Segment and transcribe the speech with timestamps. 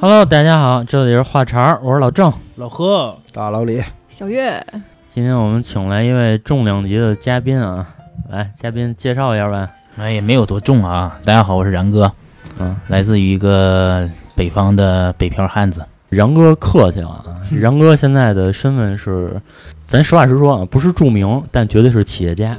[0.00, 2.32] Hello，大家好，这里是话茬儿，我是老郑。
[2.54, 4.64] 老何，大老李，小月，
[5.08, 7.84] 今天我们请来一位重量级的嘉宾啊，
[8.30, 9.68] 来，嘉宾介绍一下吧。
[9.96, 11.18] 哎，也没有多重啊。
[11.24, 12.12] 大家好，我是然哥，
[12.60, 15.84] 嗯，来自于一个北方的北漂汉子。
[16.10, 19.42] 然哥客气了啊，然哥现在的身份是，
[19.82, 22.56] 咱实话实说啊，不是著名，但绝对是企业家。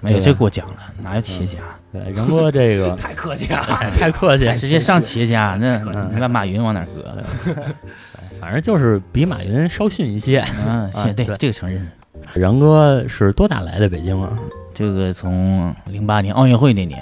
[0.00, 1.58] 没有，这给我讲了，哪有企业家？
[1.92, 3.58] 对，然哥这个 太客气了。
[3.58, 7.04] 哎太客气，直接上企业家，那嗯你把马云往哪儿搁？
[8.40, 10.42] 反正就是比马云稍逊一些。
[10.66, 11.86] 嗯，行，对对这个承认。
[12.34, 14.38] 然哥是多大来的北京啊？
[14.72, 16.98] 这个从零八年奥运会那年，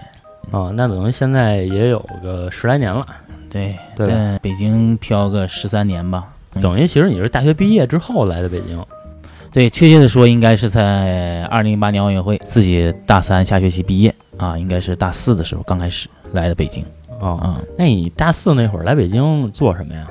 [0.50, 3.06] 啊，那等于现在也有个十来年了。
[3.48, 6.24] 对，对在北京漂个十三年吧。
[6.54, 8.84] 嗯等于其实你是大学毕业之后来的北京。
[9.52, 16.84] 对，确切的说，应该是在二零零八年奥运会，自己大三下学期毕业啊，应该是大四的时候刚开始来的北京
[17.20, 17.60] 哦，啊。
[17.76, 20.10] 那你大四那会儿来北京做什么呀？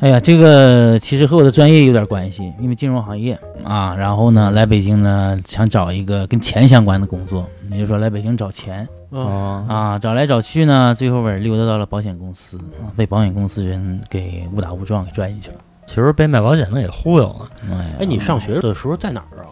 [0.00, 15.56] 哎呀，这个其实和我的专业有点关系，因为金融行业啊，然后呢，来北京呢，想找一个跟钱相关的工作，也就是说来北京找钱嗯，哦，啊，找来找去呢，最后边溜达到了保险公司，啊被保险公司人给误打误撞给拽进去了。
[15.86, 17.48] 其实被卖保险的给忽悠了。
[17.70, 19.48] 哎哎，你上学的时候在哪儿啊？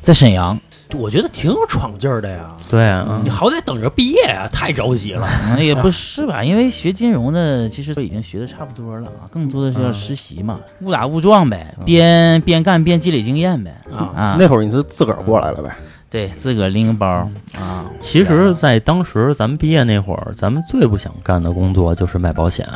[0.00, 0.56] 在沈阳，
[0.94, 2.48] 我觉得挺有闯劲儿的呀。
[2.68, 5.26] 对啊，你好歹等着毕业呀，太着急了。
[5.50, 15.74] 嗯，也 不是吧，因为学金融的其实都已经学的差不多了啊，更多的是要实习嘛，误打误撞呗，边边干边积累经验呗啊啊，那会儿你是自个儿过来了呗？
[16.08, 17.06] 对自个儿拎个包
[17.58, 22.66] 啊，其实，在当时咱们毕业那会儿，咱们最不想干的工作就是卖保险。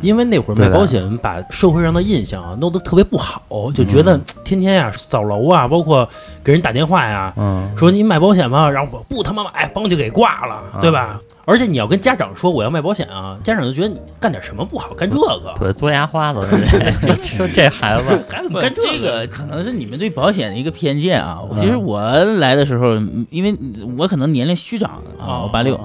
[0.00, 3.42] 因为那会儿卖保险把社会上的印象啊弄得特别不好，
[3.74, 6.08] 就觉得天天呀扫楼啊，包括
[6.42, 8.68] 给人打电话呀，嗯，说你买保险吗？
[8.70, 11.20] 然后我不他妈买，帮就给挂了，啊对吧？
[11.46, 16.40] 而且你要跟家长说我要卖保险啊，家长就觉得你干点什么不好，干这个，对，嘬牙花子，
[17.02, 21.40] 就说这孩子，不孩子干这个可能是你们对保险的一个偏见啊。
[21.58, 22.00] 其实我
[22.38, 23.54] 来的时候，嗯因为
[23.98, 25.78] 我可能年龄虚长啊，我八六，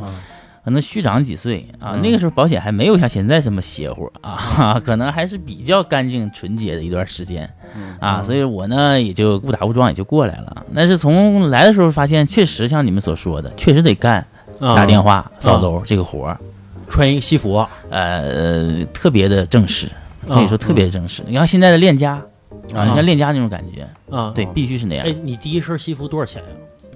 [0.63, 1.93] 可能虚长几岁啊。
[1.93, 7.49] 嗯那个时候保险还没有像现在这么邪乎啊， 可能还是比较干净纯洁的一段时间
[7.99, 8.23] 啊。
[8.23, 10.65] 所以我呢也就误打误撞也就过来了。
[10.75, 14.25] 但是从来的时候发现，确实像你们所说的，确实得干
[14.59, 16.39] 啊打电话、扫楼这个活儿，
[16.89, 19.87] 穿一个西服，呃，特别的正式，
[20.27, 21.23] 可以说啊特别正式。
[21.27, 22.13] 你看现在的链家
[22.73, 23.87] 啊，你啊像链家那种感觉。
[24.15, 26.47] 啊，对，必须是那样哎，，你第一身西服多少钱呀？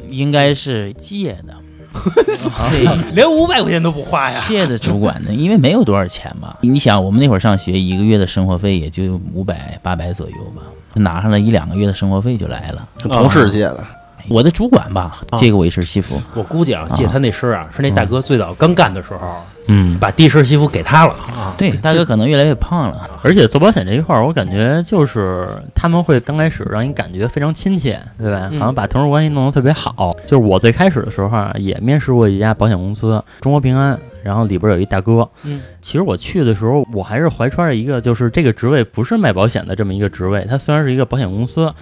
[0.10, 1.63] 应该是借的，对，
[3.14, 4.44] 连五百块钱都不花呀！
[4.48, 6.56] 借的主管呢，因为没有多少钱嘛。
[6.62, 10.62] 你想，我们那会儿上学，一个月的生活费也就五百八百左右吧，
[10.96, 12.88] 拿上了一两个月的生活费就来了。
[13.02, 13.84] 是同事借的，
[14.30, 21.54] 我的主管吧，啊借给我一身西服，我估计啊，借他那身啊，是那大哥最早刚干的时候，嗯，把第一身西服给他了啊。
[21.58, 28.50] 对，大哥可能越来越胖了，而且做保险这一块儿，我感觉就是他们会刚开始让你感觉非常亲切，对吧？
[28.52, 30.12] 嗯好像把同事关系弄得特别好。
[30.26, 35.28] 就是我最开始的时候啊，也面试过一家保险公司，中国平安，然后里边有一大哥。
[35.44, 41.74] 嗯，其实我去的时候，我还是怀揣着一个，就是这个职位不是卖保险的这么一个职位，它虽然是一个保险公司。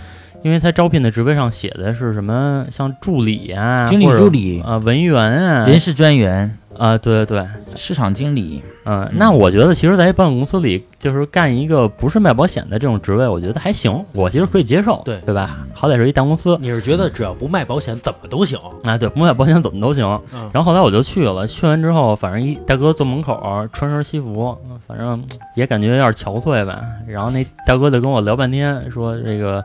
[0.43, 15.59] 因为他招聘的职位上写的是什么，像助理啊，经理助理啊、文员啊，人事专员、啊，对对对，市场经理，嗯，那我觉得其实，在一保险公司里，就是干一个不是卖保险的这种职位，我觉得还行，我其实可以接受，对对吧？
[15.73, 18.57] 好歹是一大公司你是觉得只要不卖保险，怎么都行？
[18.83, 20.05] 啊，对，不卖保险怎么都行。
[20.33, 24.57] 嗯，然后后来我就去了，去完之后，反正一大哥坐门口穿身西服，
[24.87, 25.23] 反正
[25.55, 26.81] 也感觉有点憔悴吧。
[27.07, 29.63] 然后那大哥就跟我聊半天，说这个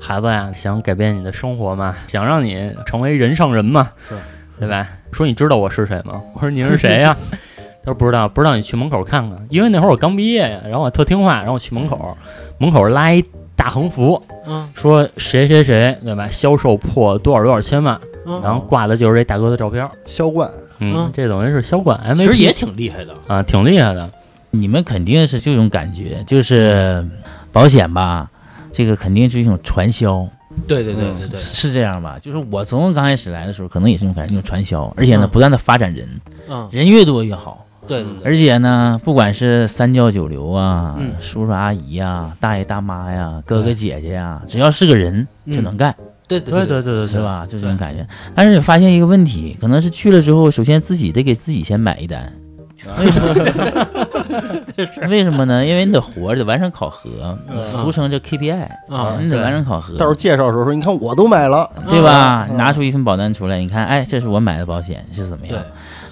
[0.00, 4.14] 孩子呀，想改变你的生活嘛，想让你成为人上人嘛，是，
[4.60, 4.86] 对吧？
[5.12, 6.20] 说你知道我是谁吗？
[6.34, 7.16] 我说您是谁呀？
[7.84, 12.16] 他说不知道，不知道你去门口看看，因为那会儿我刚毕业呀，然后我特听话，然后我去门口，
[12.58, 13.24] 门口拉一
[13.56, 16.28] 大横幅，嗯说谁谁谁，对吧？
[16.28, 19.88] 销售破多少多少千万，嗯，然后挂的就是这大哥的照片。
[20.06, 20.48] 销冠，
[20.78, 23.14] 嗯嗯，这等于是销冠 MVP，其实也挺厉害的。
[23.26, 24.08] 啊，挺厉害的。
[24.50, 27.06] 你们肯定是这种感觉，就是
[27.52, 28.30] 保险吧，
[28.72, 30.26] 这个肯定是一种传销。
[30.66, 32.18] 对对对对对，是这样吧？
[32.20, 36.08] 就是我从刚开始来的时候，可能也是这种感觉，那种传销，而且呢，嗯不断的发展人，
[36.48, 37.64] 嗯，人越多越好。
[37.86, 45.94] 对对对，而且呢，不管是三教九流啊、嗯叔叔阿姨呀、大爷大妈呀、哥哥姐姐呀，只要是个人就能干，
[46.26, 47.18] 对对对对对，是？
[47.20, 47.46] 吧？
[47.48, 48.06] 就这种感觉。
[48.34, 52.32] 但是发现一个问题，可能是去了之后，首先自己得给自己先买一单。
[55.08, 55.44] 为什么？
[55.44, 55.64] 呢？
[55.64, 57.36] 因为你得活着得完成考核，
[57.68, 59.94] 俗称叫 KPI 啊你得完成考核。
[59.94, 62.46] 到时候介绍的时候说，你看我都买了，对吧？
[62.50, 65.62] 嗯拿出一份保单出来，你看，哎，这是我买的保险是怎么样对？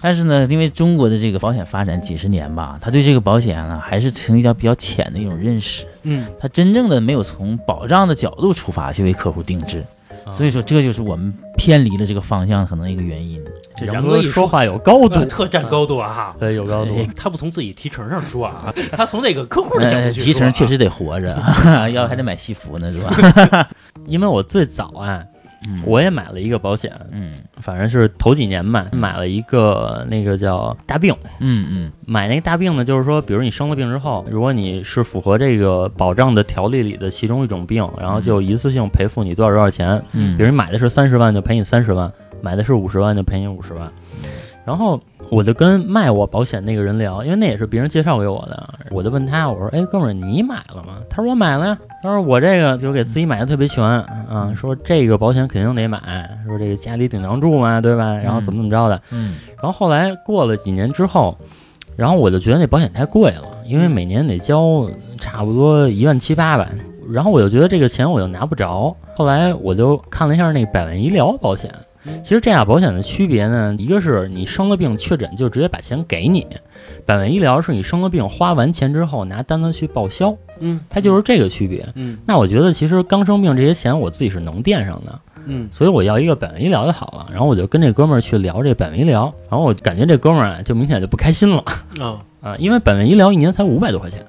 [0.01, 9.83] 但是呢，因为中国的这个保险发展几十年吧，他对这个保险啊还是存在比较浅的一种认识，嗯，他真正的没有从保障的角度出发去为客户定制，
[10.33, 13.43] 所以说这就是我们偏离了这个方向可能一个原因。
[13.77, 16.37] 这杨杨哥一说话有高度呃， 特占高度啊哈。
[16.39, 16.95] 对，有高度。
[16.97, 20.25] 哎他不从自己提成上说啊，他从那个客户的角呃度去说啊。
[20.27, 21.37] 提成确实得活着，
[21.93, 23.69] 要还得买西服呢，是吧？
[24.07, 25.23] 因为我最早啊，
[25.69, 31.15] 嗯，我也买了一个保险，嗯反正是头几年买，买了一个那个叫大病。
[31.41, 40.01] 嗯嗯买那个大病呢，就是说，比如你生了病之后，如果你是符合这个保障的条例里的其中一种病，然后就一次性赔付你多少多少钱。
[40.13, 42.09] 嗯，比如你买的是三十万，就赔你三十万；
[42.43, 43.91] 买的是五十万，就赔你五十万。
[44.67, 56.01] 然后我就跟卖我保险那个人聊，因为那也是别人介绍给我的，我就问他，我说：“哎，哥们儿，你买了吗？”他说：“我买了呀。”他说：“我这个就给自己买的特别全啊，说这个保险肯定得买，
[56.45, 58.15] 说这个家里顶梁柱嘛，对吧？
[58.17, 59.01] 然后怎么怎么着的。
[59.13, 61.37] 嗯然后后来过了几年之后，
[61.97, 64.85] 然后我就觉得那保险太贵了，因为每年得交
[65.19, 66.69] 差不多一万七八吧。
[67.11, 68.95] 然后我就觉得这个钱我又拿不着。
[69.15, 71.73] 后来我就看了一下那百万医疗保险，
[72.23, 76.47] 其实这俩保险的区别呢，一个是你生了病确诊就直接把钱给你，
[77.05, 81.87] 百万医疗是你生了病花完钱之后拿单子去报销，嗯，它就是这个区别。
[81.95, 87.27] 嗯那我觉得其实刚生病这些钱我自己是能垫上的，嗯所以我要一个百万医疗就好了。
[87.31, 91.63] 然后我就跟这哥们儿去聊这百万医疗，然后我感觉这哥们儿啊就明显就不开心了
[92.01, 94.25] 啊啊，因为百万医疗一年才五百多块钱。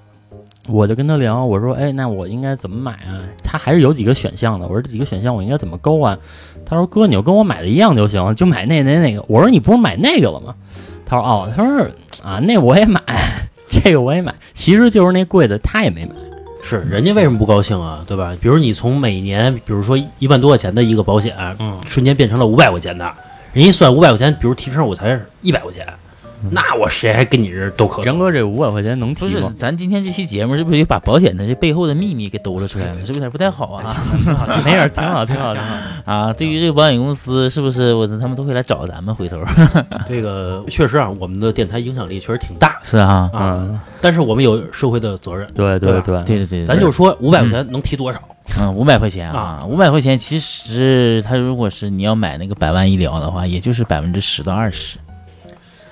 [0.68, 3.24] 我就跟他聊，我说，哎，那我应该怎么买啊？
[3.44, 4.68] 他还是有几个选项的。
[4.68, 6.18] 我说这几个选项我应该怎么勾啊？
[6.66, 9.24] 他说哥，你就跟我买的一样就行，就买那那那个。
[9.28, 10.54] 我说你不是买那个了吗？
[11.06, 11.88] 他说哦，他说
[12.24, 13.02] 啊，那我也买，
[13.70, 16.12] 这个我也买，其实就是那贵的他也没买。
[16.62, 18.04] 是人家为什么不高兴啊？
[18.06, 18.36] 对吧？
[18.42, 23.10] 比如你从每年，比如说一万多块钱的一个保险，嗯，瞬间变成了五百块钱的，
[23.54, 25.88] 人一算五百块钱，比如提成我才一百块钱，
[26.52, 32.94] 那我谁还跟你这斗可杨哥这五百块钱能提不是？，咱今天这期节目是不是也把保险的这背后的秘密给兜了出来了？
[32.94, 33.96] 是不是有点不太好啊？
[34.64, 35.76] 没事儿，挺好，挺好，挺好。
[36.06, 39.14] 啊，对于这个保险公司，是不是我他们都会来找咱们？
[39.16, 39.38] 回头
[40.06, 45.48] 这个确实啊，我们的电台影响力确实挺大是啊，啊，嗯，但是我们有社会的责任。
[45.56, 48.20] 对对对，对对对，咱就说五百块钱能提多少？
[48.60, 54.98] 嗯，五百块钱啊，五百块钱，其实他如果是你要买那个百万医疗的话，也就是百分之十到二十，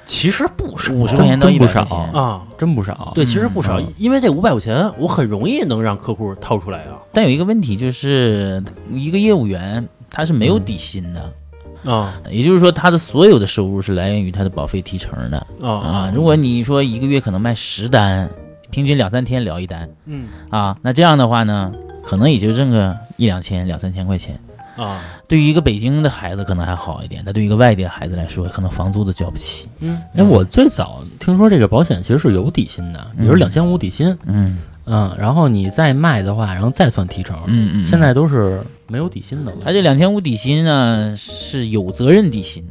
[0.06, 1.98] 其实不少，五十块钱到一百块少钱。
[2.14, 2.42] 啊。
[2.58, 3.12] 真不少。
[3.14, 16.12] 对，其实不少嗯，因为这五百块钱，我很容易能让客户掏出来啊但有一个问题就是，一个业务员他是没有底薪的，啊也就是说他的所有的收入是来源于他的保费提成的啊啊。
[16.16, 18.30] 如果你说一个月可能卖十单，
[18.70, 24.40] 平均两三天聊一单嗯啊，那这样的话呢，可能也就挣个一两千、两三千块钱。
[24.76, 29.68] 啊对于一个北京的孩子可能还好一点，但对于一个外地的孩子来说，可能房租都交不起。
[29.80, 37.38] 嗯哎，我最早听说这个保险其实是有底薪的，比如嗯两千五底薪，嗯嗯，然后你再卖的话，然后再算提成。
[37.48, 39.58] 嗯嗯，现在都是没有底薪的了。
[39.62, 42.64] 他这两千五底薪呢是有责任底薪。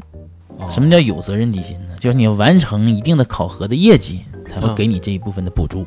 [0.56, 1.96] 哦什么叫有责任底薪呢？
[1.98, 5.84] 就是你要完成一定的考核的业绩，才会给你这一部分的补助。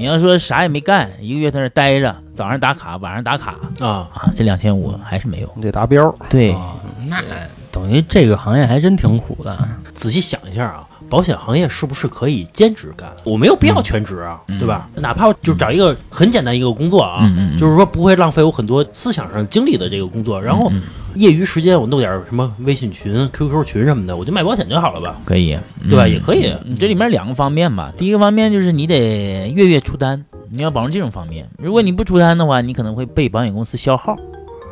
[0.00, 5.52] 你要说啥也没干，一个月在那儿待着，早上打卡，晚上打卡啊啊，这两天我还是没有。
[5.56, 6.10] 你得达标。
[6.30, 6.72] 对，哦
[7.06, 7.22] 那
[7.70, 9.54] 等于这个行业还真挺苦的。
[9.92, 13.10] 仔细想一下啊，保险行业是不是可以兼职干？
[13.24, 14.88] 我没有必要全职啊，嗯对吧？
[14.94, 20.80] 哪怕就找一个很简单一个工作啊，嗯嗯嗯就是说不会浪费我很多思想上精力的这个工作，然后嗯
[21.14, 25.16] 业余时间我弄点什么微信群、QQ 群什么的，我就卖保险就好了吧？
[25.24, 26.04] 可以，对吧？
[26.04, 26.52] 嗯也可以。
[26.64, 31.48] 你这里面两个方面吧，第一个方面就是你得月月出单，你要保证这种方面。
[31.58, 34.16] 如果你不出单的话，你可能会被保险公司消耗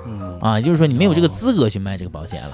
[0.06, 2.50] 嗯，啊，也就是说你没有这个资格去卖这个保险了。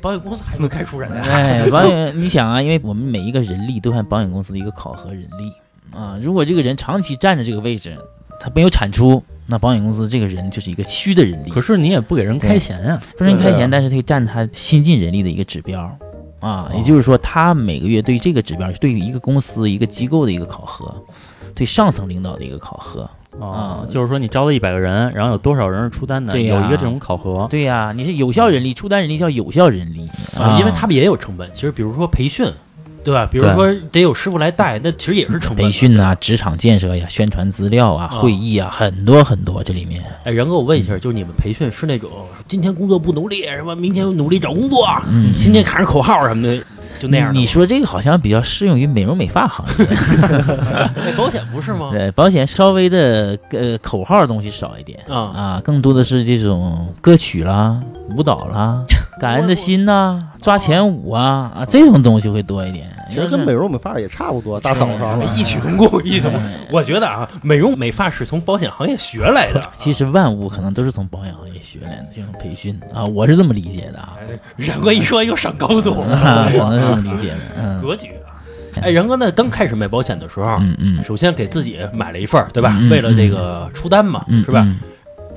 [0.00, 1.22] 保险公司还能开除人呀？
[1.28, 5.52] 哎， 保险，你想啊，因为我们每一个人力都按保险公司的一个考核人力
[5.96, 7.96] 啊，如果这个人长期占着这个位置，
[8.38, 15.90] 他没有产出，那保险公司这个人就是一个虚的人力，可是你也不给人开钱啊、不是人开钱，但是他占他新进人力的一个指标
[16.40, 20.94] 啊，也就是说，他每个月对于这个指标，对于一个公司、一个机构的一个考核，
[21.54, 23.08] 对上层领导的一个考核。
[23.40, 27.46] 哦啊，就是说你招了一百个人，然后有多少人是出单的，有一个这种考核。
[27.48, 31.48] 对呀、你是有效人力，出单人力叫有效人力啊，因为他们也有成本。
[31.54, 32.50] 其实比如说培训，
[33.08, 33.26] 对吧？
[33.32, 35.64] 比如说得有师傅来带，那其实也是成本。
[35.64, 40.02] 培训啊、职场建设呀、宣传资料啊、啊会议啊，很多很多这里面。
[40.24, 42.10] 哎，然哥，我问一下，就是你们培训是那种
[42.46, 46.62] 今天工作不努力，什么明天努力找工作，嗯，今天喊着口号什么的，
[46.98, 47.32] 就那样。
[47.32, 49.86] 你说这个好像比较适用于美容美发行业，
[51.06, 51.88] 哎保险不是吗？
[51.96, 57.80] 对，保险稍微的呃口号的东西少一点啊啊，更多的是这种歌曲啦、
[58.16, 58.82] 舞蹈啦
[59.20, 62.88] 感恩的心呐、抓钱舞啊啊，这种东西会多一点。
[63.08, 65.24] 其实跟美容美发也差不多，大早上了。
[65.36, 66.40] 异曲同工， 异曲同工。
[66.70, 69.60] 我觉得啊，美容美发是从保险行业学来的。
[69.74, 74.12] 其实万物可能都是从保险行业学来的这种培训啊，我是这么理解的啊。
[74.56, 77.38] 然哥一说又上高度，啊，我是这么理解的。
[77.60, 78.38] 嗯格局啊！
[78.82, 82.78] 哎，然哥那，刚开始卖保险的时候，嗯嗯，首先给自己买了一份儿，对吧？
[82.90, 84.64] 为了这个出单嘛，嗯是吧？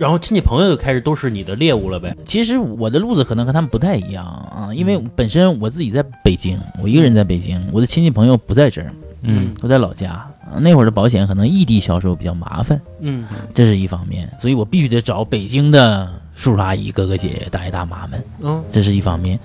[0.01, 2.15] 嗯然后亲戚朋友就开始都是你的猎物了呗。
[2.25, 8.91] 其实我的路子可能和他们不太一样啊，因嗯为本身我自己在北京，我一个人在北京，我的亲戚朋友不在这儿，
[9.21, 10.11] 嗯都在老家。
[10.11, 19.39] 啊那会儿的保险可能异地销售比较麻烦，嗯这是一方面，所以我必须得找北京的叔叔阿姨、哥哥姐姐、大爷大妈们，嗯这是一方面。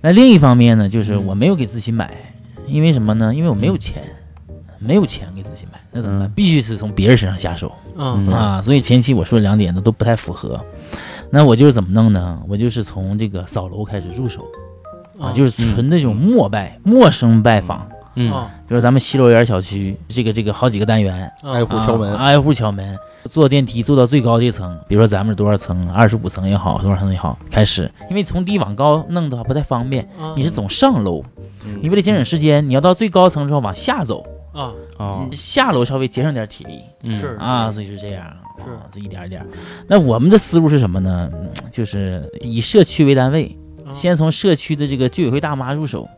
[0.00, 2.14] 那另一方面呢，就是我没有给自己买，
[2.68, 3.34] 因为什么呢？
[3.34, 4.04] 因为我没有钱，
[4.78, 6.28] 没有钱给自己买，那怎么办？
[6.28, 7.72] 嗯必须是从别人身上下手。
[7.96, 8.26] 嗯。
[8.28, 10.60] 嗯啊，所以前期我说的两点呢都不太符合。
[11.30, 12.38] 那我就是怎么弄呢？
[12.48, 14.42] 我就是从这个扫楼开始入手。
[15.18, 17.86] 啊，就是纯那种陌拜、陌生拜访。
[18.16, 18.32] 嗯。
[18.32, 22.10] 啊比如咱们西楼园小区，这个这个好几个单元，挨户敲门。
[22.10, 31.22] 啊，挨户敲门，坐电梯坐到最高这层，比如说咱们是多少层，二十五层也好，多少层也好，开始，因为从低往高弄的话不太方便，啊你是总上楼，
[31.66, 31.80] 嗯。
[31.82, 36.80] 你为了节省时间，你要到最高层之后往下走，啊哦下楼稍微节省点体力。
[37.04, 38.24] 嗯是啊，所以就这样，
[38.64, 39.46] 是啊这一点儿一点儿。
[39.88, 41.30] 那我们的思路是什么呢？
[41.32, 43.56] 嗯就是以社区为单位，
[43.86, 46.08] 啊先从社区的这个居委会大妈入手，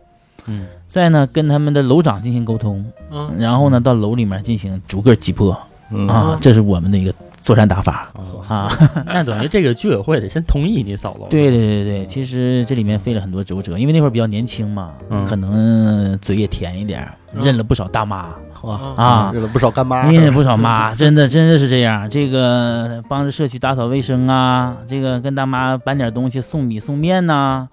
[0.46, 5.56] 嗯再呢跟他们的楼长进行沟通，嗯然后呢到楼里面进行逐个击破
[5.90, 8.76] 嗯啊，这是我们的一个作战打法哦啊。
[9.06, 11.28] 那等于这个居委会得先同意你扫楼。
[11.28, 17.08] 对对对对，其实这里面费了很多周折，因为那会儿比较年轻嘛，嗯可能嘴也甜一点
[17.40, 18.28] 认了不少大妈。
[18.62, 20.10] 哇，啊认了不少干妈。
[20.10, 22.08] 认了不少妈， 真的真的是这样。
[22.08, 27.68] 这个帮着社区打扫卫生啊，这个跟大妈搬点东西，送米送面呐、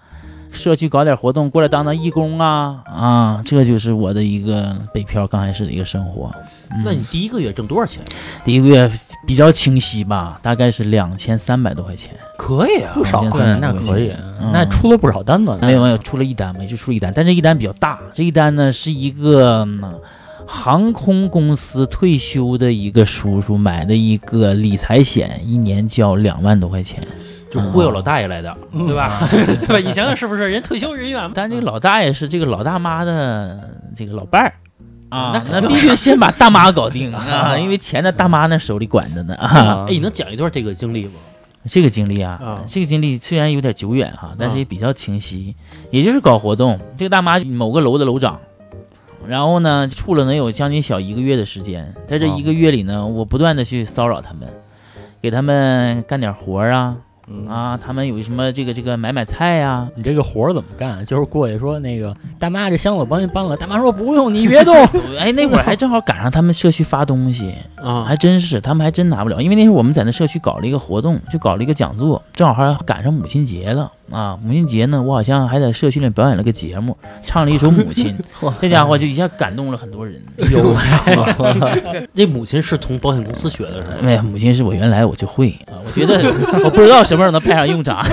[0.51, 6.31] 社区搞点活动，过来当当义工啊啊，这就是我的一个北漂刚开始的一个生活。
[6.74, 8.01] 嗯那你第一个月挣多少钱？
[8.46, 8.89] 第一个月
[9.27, 14.13] 比较清晰吧，大概是两千三百多块钱，可以啊不少2300对，那多块可以
[14.53, 15.58] 那出了不少单子。
[15.62, 20.00] 没有没有，出了一单没，就出了一单，但这一单比较大，这一单呢是一个嗯
[20.48, 27.05] 航空公司退休的一个叔叔买的一个理财险，一年交两万多块钱。
[27.51, 29.20] 就忽悠老大爷来的，对吧？
[29.29, 29.77] 对吧？
[29.77, 30.50] 你想想是不是？
[30.50, 34.53] 人退休人员嘛，但这个老大爷是这个老大妈的这个老伴儿。
[35.12, 41.12] 啊，那那必须先把大妈搞定 啊，因为钱在大妈那手里管着呢哎，你能讲一段这个经历吗？
[41.67, 45.53] 这个经历啊，啊这个经历虽然有点久远哈，但啊是也比较清晰。
[45.91, 48.39] 也就是搞活动，这个大妈某个楼的楼长，
[49.27, 54.48] 然后呢处了能有将近小一个月的时间，在这啊一个月里呢，我不断的去骚扰他们，
[55.22, 56.96] 给他们干点活儿啊
[57.34, 61.06] 嗯啊，他们有什么这个这个买买菜呀、你这个活儿怎么干？
[61.06, 63.56] 就是过去说那个大妈，这箱子我帮您搬了。
[63.56, 64.76] 大妈说不用，你别动。
[65.18, 74.38] 哎，那会儿还正好赶上他们社区发东西， 啊还真是，他们还真拿不了，因为那时候我们在那社区搞了一个活动，就搞了一个讲座，正好还赶上母亲节了啊！
[74.44, 78.18] 母亲节呢，我好像还在社区里表演了个节目，唱了一首《母亲
[78.60, 80.22] 》，这家伙就一下感动了很多人。
[80.51, 80.75] 有
[82.13, 83.96] 这母亲是从保险公司学的，是吧？
[84.03, 86.22] 哎呀，母亲是我原来我就会啊，我觉得
[86.63, 88.03] 我不知道什么时候能派上用场，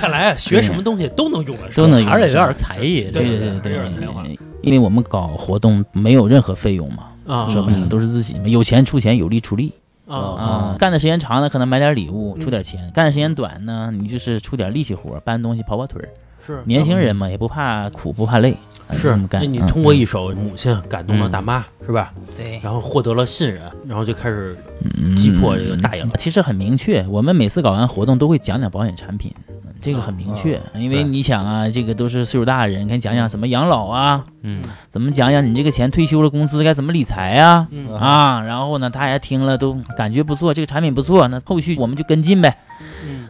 [0.00, 3.02] 看来啊，学什么东西都能用得上，都能用还是得有点才艺。
[3.12, 4.22] 对对对对有点才华
[4.62, 9.72] 因为我们搞活动没有任何费用嘛，啊说白了都是自己嘛，有钱出钱，有力出力。
[10.06, 16.08] 啊啊，干的时间长呢，可能买点礼物，出点钱；干的时间短呢，你就是出点力气活，搬东西、跑跑腿儿。
[16.44, 16.62] 是。
[16.66, 18.58] 年轻人嘛，也不怕苦，不怕累，啊
[18.92, 19.18] 是。
[19.30, 22.12] 那你嗯通过一首《母亲》感动了大妈，是吧？
[22.36, 26.10] 对然后获得了信任，然后就开始嗯击破这个大爷了。
[26.18, 30.60] 其实很明确，我们每次搞完活动都会讲讲保险产品，嗯这个很明确。
[30.74, 37.68] 因为你想啊，这个都是岁数大的人，给你讲讲怎么养老啊，嗯，怎么讲讲你这个钱退休了工资该怎么理财啊。
[37.70, 42.56] 嗯啊，然后呢，大家听了都感觉不错，这个产品不错，那后续我们就跟进呗。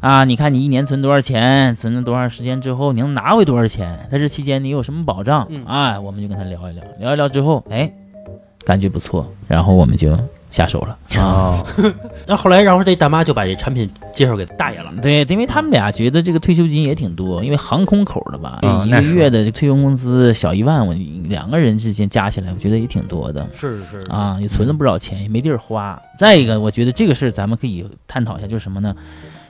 [0.04, 4.06] 嗯啊，你看你一年存多少钱，存了多长时间之后，你能拿回多少钱？
[4.12, 5.46] 在这期间你有什么保障？
[5.48, 7.90] 嗯哎，我们就跟他聊一聊，聊一聊之后，哎，
[8.66, 10.14] 感觉不错，然后我们就
[10.50, 10.98] 下手了。
[11.18, 11.64] 啊，
[12.28, 14.92] 那后来，然后这大妈就把这产品介绍给大爷了。
[15.00, 20.94] 对，因为他们俩觉得这个退休金也挺多，因为航空口的吧，一个月的退休工资小一万，我
[21.30, 23.48] 两个人之间加起来，我觉得也挺多的。
[23.54, 25.98] 是是是啊，也存了不少钱，也没地儿花。
[26.18, 28.94] 再一个，我觉得这个事儿咱们可以探讨一下，就是什么呢？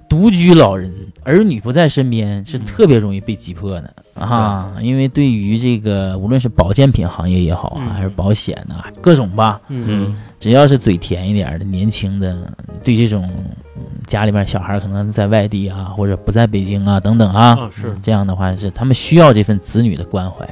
[0.08, 0.92] 独居老人，
[1.22, 4.74] 儿女不在身边，是特别容易被击破的、啊。
[4.80, 7.94] 因为对于这个，无论是保健品行业也好啊，嗯。
[7.94, 10.16] 还是保险呐、各种吧，嗯。
[10.38, 13.28] 只要是嘴甜一点的年轻的，对这种
[13.76, 17.96] 嗯家里面小孩可能在外地啊，或者不在北京啊等等啊，啊是。
[18.02, 20.48] 这样的话是他们需要这份子女的关怀。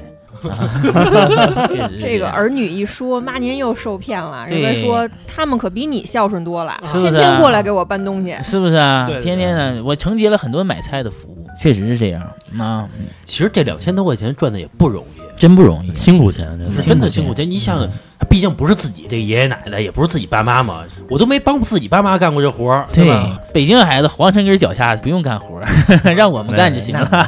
[0.50, 4.46] 啊 确实这个儿女一说，妈您又受骗了。
[4.46, 8.36] 人家说他们可比你孝顺多了，是不是天天过来给我搬东西。
[8.42, 9.06] 是不是啊？
[9.06, 12.22] 对对天天的，我承接了很多买菜的服务，确实是这样
[12.58, 12.88] 啊，
[13.24, 15.94] 其实这两千多块钱赚的也不容易，真不容易。
[15.94, 16.46] 辛苦钱，
[16.84, 17.48] 真的辛苦钱。
[17.48, 17.88] 你想想，
[18.28, 25.66] 毕竟不是自己这爷爷奶奶，也不是自己爸妈嘛，我都没帮自己爸妈干过这活儿，对吧？，北京孩子皇城根脚下不用干活儿，
[26.14, 27.26] 让我们干就行了。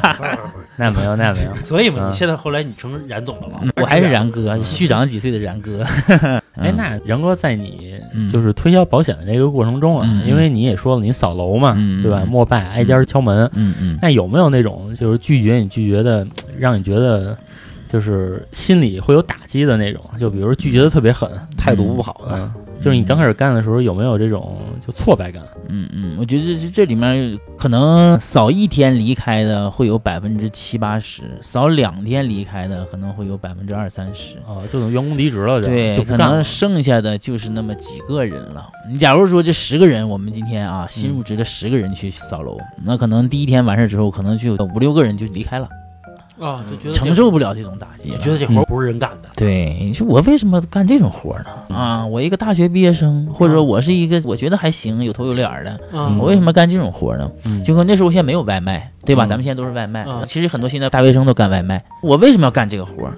[0.77, 2.09] 那没有那没有，所以嘛，嗯。
[2.09, 3.61] 你现在后来你成冉总了吗？
[3.77, 5.83] 我还是冉哥，虚长几岁的冉哥。
[6.55, 8.29] 哎，那然哥在你嗯。
[8.29, 12.23] 就是推销保险的这个过程中啊，嗯因为你也说了，你扫楼嘛，嗯对吧？
[12.27, 16.25] 陌拜挨家敲门，嗯嗯那有没有那种就是拒绝你拒绝的，
[16.57, 17.37] 让你觉得
[17.87, 20.01] 就是心里会有打击的那种？
[20.19, 25.41] 就比如拒绝的特别狠，态度不好的，嗯，就是你刚开始干的时候有没有这种就挫败感？
[25.69, 34.37] 嗯嗯，我觉得这这里面可能扫一天离开的会有百分之七八十，扫两天离开的可能会有百分之二三十。
[34.39, 36.43] 啊，就等员工离职了就，对，可能。
[36.43, 38.69] 剩下的就是那么几个人了。
[38.89, 45.67] 你假如说这十个人，我们今天啊新入职的十个人去扫楼，那可能第一天完事之后，可能就有五六个人就离开了，
[46.39, 49.29] 啊，就觉得承受不了这种打击觉得这活不是人干的。
[49.35, 51.75] 对，你说我为什么干这种活呢？
[51.75, 57.31] 啊，我一个大学毕业生，或者说我是一个我觉得还行、有头有脸的，嗯我为什么干这种活呢？
[57.45, 59.25] 嗯就跟那时候现在没有外卖，对吧？
[59.25, 61.83] 嗯咱们现在都是外卖，嗯其实很多现在大学生都干外卖。
[62.03, 63.09] 我为什么要干这个活？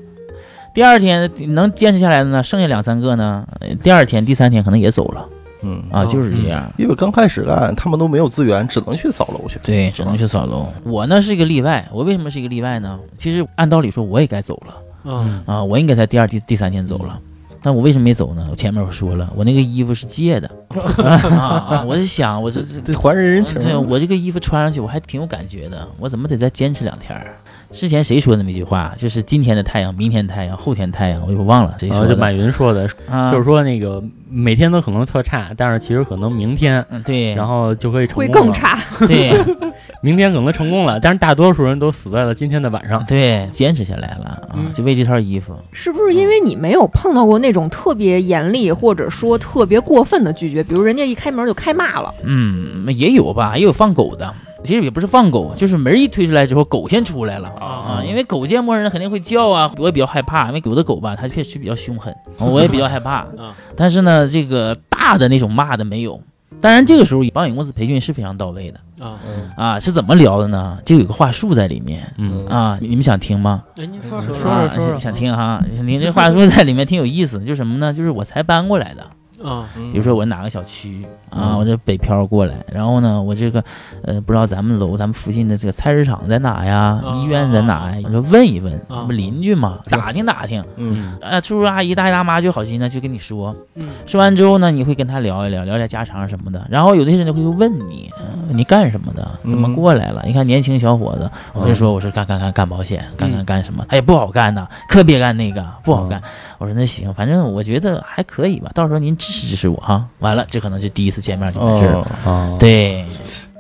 [0.74, 5.28] 第二天能坚持下来的呢，剩下两三个呢，呃第二天、第三天可能也走了
[5.62, 6.72] 嗯啊，哦就是这样。
[6.78, 9.60] 因为刚开始干，他们都没有资源，只能去扫楼去。
[9.64, 10.68] 对，只能去扫楼。
[10.84, 13.00] 我呢是一个例外，我为什么是一个例外呢？
[13.18, 14.76] 其实按道理说我也该走了。
[15.06, 17.20] 嗯啊，我应该在第二、第第三天走了，
[17.62, 18.46] 但我为什么没走呢？
[18.52, 20.50] 我前面我说了，我那个衣服是借的
[21.04, 21.84] 啊啊！
[21.88, 23.58] 我是想，我这这得还人人情。
[23.62, 27.34] 对我这个衣服穿上去，我还挺有感觉的，我怎么得再坚持两天儿？
[27.72, 28.94] 之前谁说的那么一句话？
[28.98, 32.10] 就是今天的太阳，明天太阳，后天太阳，我又忘了谁说的。
[32.10, 39.32] 就马云说的，啊，就是说那个每天都可能特差，但是其实可能明天，嗯，对，然后就可以成功会更差，对
[40.02, 43.04] 明天可能成功了，但是大多数人都死在了今天的晚上。
[43.06, 45.54] 对，坚持下来了啊，嗯就为这套衣服。
[45.72, 50.64] 是不是因为你没有碰到过那种特别严厉或者说特别过分的拒绝？
[50.64, 54.34] 比如人家一开门就开骂了，嗯，也有吧，也有放狗的。
[54.68, 57.48] 其实也不是放狗，就是门一推出来之后，狗先出来了。
[57.58, 63.20] 啊，因为狗见陌生人肯定会叫啊，我也比较害怕，因为有的狗吧，它确实比较凶狠， 我也比较害怕。
[63.20, 66.20] 啊但是呢，这个大的那种骂的没有。
[66.60, 68.80] 当然，这个时候保险公司培训是非常到位的。
[69.06, 69.52] 啊，嗯。
[69.56, 70.80] 啊，是怎么聊的呢？
[70.84, 72.12] 就有个话术在里面。
[72.18, 72.48] 嗯。
[72.48, 73.64] 啊，你们想听吗？
[73.78, 76.00] 哎，您说说说啊，想想听哈，想听。
[76.00, 77.94] 这话术在里面挺有意思，就是什么呢？
[77.94, 79.06] 就是我才搬过来的，
[79.44, 83.64] 啊比如说我哪个小区啊，嗯我这北漂过来，然后呢，我这个
[84.04, 88.02] 呃不知道咱们楼咱们附近的这个菜市场在哪呀，啊医院在哪呀？
[88.06, 90.64] 我说问一问，啊不邻居嘛，打听打听。
[90.78, 96.66] 嗯啊，叔叔阿姨、大爷大妈就好心呢，就跟你说，嗯说完之后呢，你会跟他聊一聊，聊聊家常什么的。
[96.70, 99.28] 然后有的人就会问你，呃你干什么的？
[99.48, 100.24] 怎么嗯过来了？
[100.26, 103.86] 你看年轻小伙子，我就说我是干干干干保险，干干干什么？
[103.90, 106.22] 哎，不好干呐，可别干那个，不好干。
[106.58, 110.06] 我说那行，反正我觉得还可以吧，到时候您支持支持我哈。
[110.20, 112.58] 完了，这可能就第一次见面就完事儿了。
[112.60, 113.06] 对，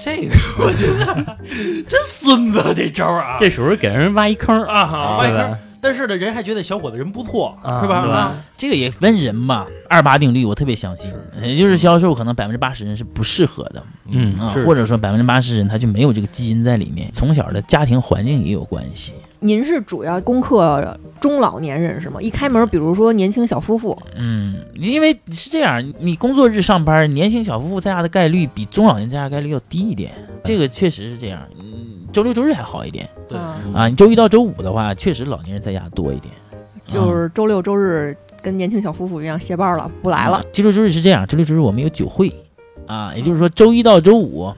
[0.02, 1.38] 这个我觉得
[1.88, 3.38] 真孙子这招儿啊！
[3.40, 8.34] 这属于给人挖一坑儿，啊哈，外对吧坑，但是呢，人还觉得小伙子人不错，啊是吧？
[8.58, 19.14] 这个也分人嘛，二八定律我特别相信，也就是销售可能百分之八十人是不适合的，嗯啊，或者说百分之八十人他就没有这个基因在里面，从小的家庭环境也有关系。
[19.40, 22.22] 您是主要攻克中老年人是吗？
[22.22, 30.12] 一开门，比如说年轻小夫妇，嗯，因为是这样，你工作日上班，年轻小夫妇在家的概率比中老年在家概率要低一点，
[30.44, 31.42] 这个确实是这样。
[31.60, 36.34] 嗯，周六周日还好一点对嗯啊，你周一到周五的话，确实老年人在家多一点。
[36.86, 40.44] 就是周六周日跟年轻小夫妇一样歇班了，不来了啊。
[40.54, 42.34] 周六周日是这样，周六周日我们有酒会
[42.86, 44.56] 啊，也就是说周一到周五啊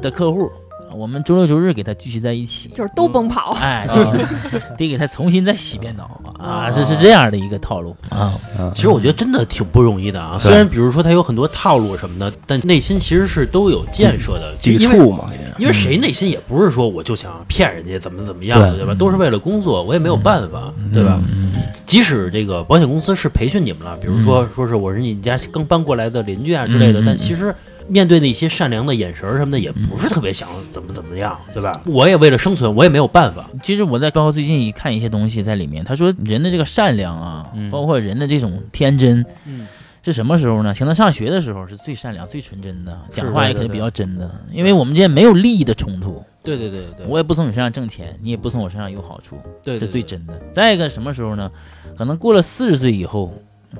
[0.00, 0.48] 的客户，
[0.96, 2.68] 我们周六周日给他聚集在一起。
[2.74, 8.32] 就是都奔跑，哎，得 得给他重新再洗遍脑啊，这是这样的一个套路啊。
[8.74, 10.38] 其实我觉得真的挺不容易的啊。
[10.38, 14.54] 虽然比如说他有很多套路什么的，但内心其实是都有建设的。
[14.60, 15.30] 抵触嘛。
[15.58, 18.94] 因为谁内心也不是说我就想骗人家怎么怎么样的，对对吧？
[18.94, 21.20] 都是为了工作，我也没有办法，对吧？
[21.32, 21.52] 嗯
[21.86, 27.54] 即使这个保险公司是培训你们了，比如说说是我是你家刚搬过来的邻居啊之类的，但其实
[27.88, 31.72] 面对那些善良的眼神儿什么的，也不是特别想怎么怎么样，对吧？
[31.86, 33.48] 我也为了生存，我也没有办法。
[33.62, 39.66] 其实我在包括最近一看一些东西在里面，他说人的这个善良啊，嗯包括人的这种天真，嗯，
[40.04, 40.74] 是什么时候呢？
[40.74, 50.38] 请他上学的时候是最善良、最纯真的，讲话也可以对对比较真的，因为我们之间没有利益的冲突，对对对对我也不从你身上挣钱，你也不从我身上有好处，对，这最真的。
[50.52, 51.50] 再一个什么时候呢？
[51.96, 53.32] 可能过了四十岁以后，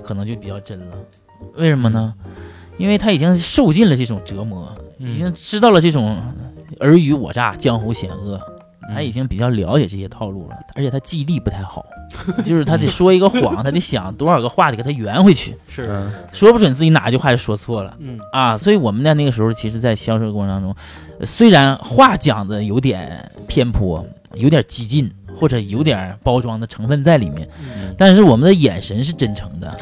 [0.03, 0.97] 可能就比较真了。
[1.57, 2.15] 为什么呢？
[2.79, 6.17] 因为他已经受尽了这种折磨，嗯已经知道了这种
[6.81, 8.41] 尔虞我诈、江湖险恶，
[8.89, 10.57] 嗯他已经比较了解这些套路了。
[10.75, 11.85] 而且他记忆力不太好，
[12.45, 17.97] 就是他得说一个谎， 他得想多少个话得给他圆回去，是嗯说不准自己哪句话就说错了。
[17.99, 20.75] 嗯啊，所以我们在那个时候，其实，在销售过程当中，
[21.19, 29.77] 呃虽然话讲的有点偏颇，有点激进，或者有点包装的成分在里面，嗯但是我们的眼神是真诚的，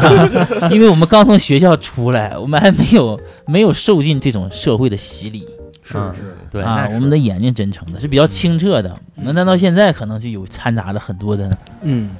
[0.70, 5.46] 因为我们刚从学校出来，我们还没有没有受尽这种社会的洗礼
[5.94, 8.94] 嗯是是，对，啊我们的眼睛真诚的，是比较清澈的。
[9.14, 11.50] 那那到现在可能就有掺杂了很多的
[11.82, 12.10] 嗯。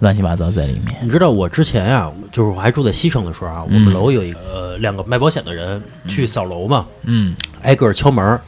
[0.00, 0.94] 乱七八糟在里面。
[1.02, 8.38] 你知道我之前啊，就是我还住在西城的时候啊，我们嗯楼有一个呃两个卖保险的人去扫楼嘛，嗯挨个儿敲门儿，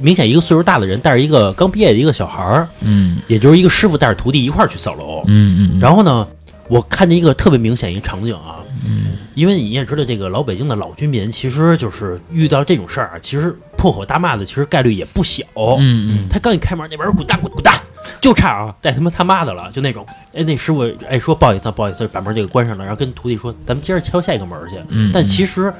[0.00, 5.22] 明显一个岁数大的人带着一个刚毕业的一个小孩儿，嗯也就是一个师傅带着徒弟一块儿去扫楼。
[5.26, 6.26] 嗯嗯，然后呢，
[6.68, 15.44] 我看见一个特别明显一个场景啊，嗯因为你也知道，这个老北京的老居民其实就是遇到这种事儿啊，其实破口大骂的其实概率也不小。
[15.78, 17.72] 嗯嗯他刚一开门，那边儿滚蛋滚滚蛋，
[18.20, 20.04] 就差啊带他妈他妈的了，就那种。
[20.34, 24.76] 哎，那师傅哎说不好意思啊，不好意思，把门这个关上了，然后跟徒弟说，咱们接着敲下一个门儿去。
[24.88, 25.72] 嗯，但其实，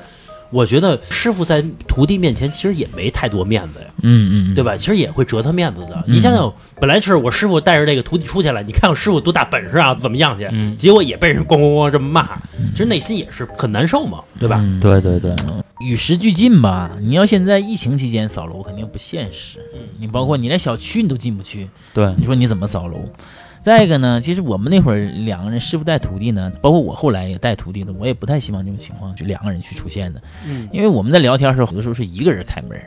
[0.51, 4.77] 我觉得师傅在徒弟面前其实也没太多面子呀，嗯嗯对吧？
[4.77, 5.95] 其实也会折他面子的。
[6.07, 10.49] 嗯你想想，本来是我师傅带着这个徒弟出去了，你看我师傅多大本事啊，怎么样去？
[10.53, 12.37] 嗯，结果也被人咣咣咣这么骂，
[12.73, 14.57] 其实内心也是很难受嘛，对吧？
[14.61, 15.35] 嗯对对对，
[15.81, 16.97] 与时俱进吧。
[17.01, 22.97] 你要现在疫情期间扫楼肯定不现实，嗯你包括你连小区你都进不去，对，你说你怎么扫楼？
[23.63, 32.81] 再一个呢，其实我们那会儿两个人师傅带徒弟呢，包括我后来也带徒弟的，我也不太希望这种情况就两个人去出现的，嗯因为我们在聊天的时候，有的时候是一个人开门，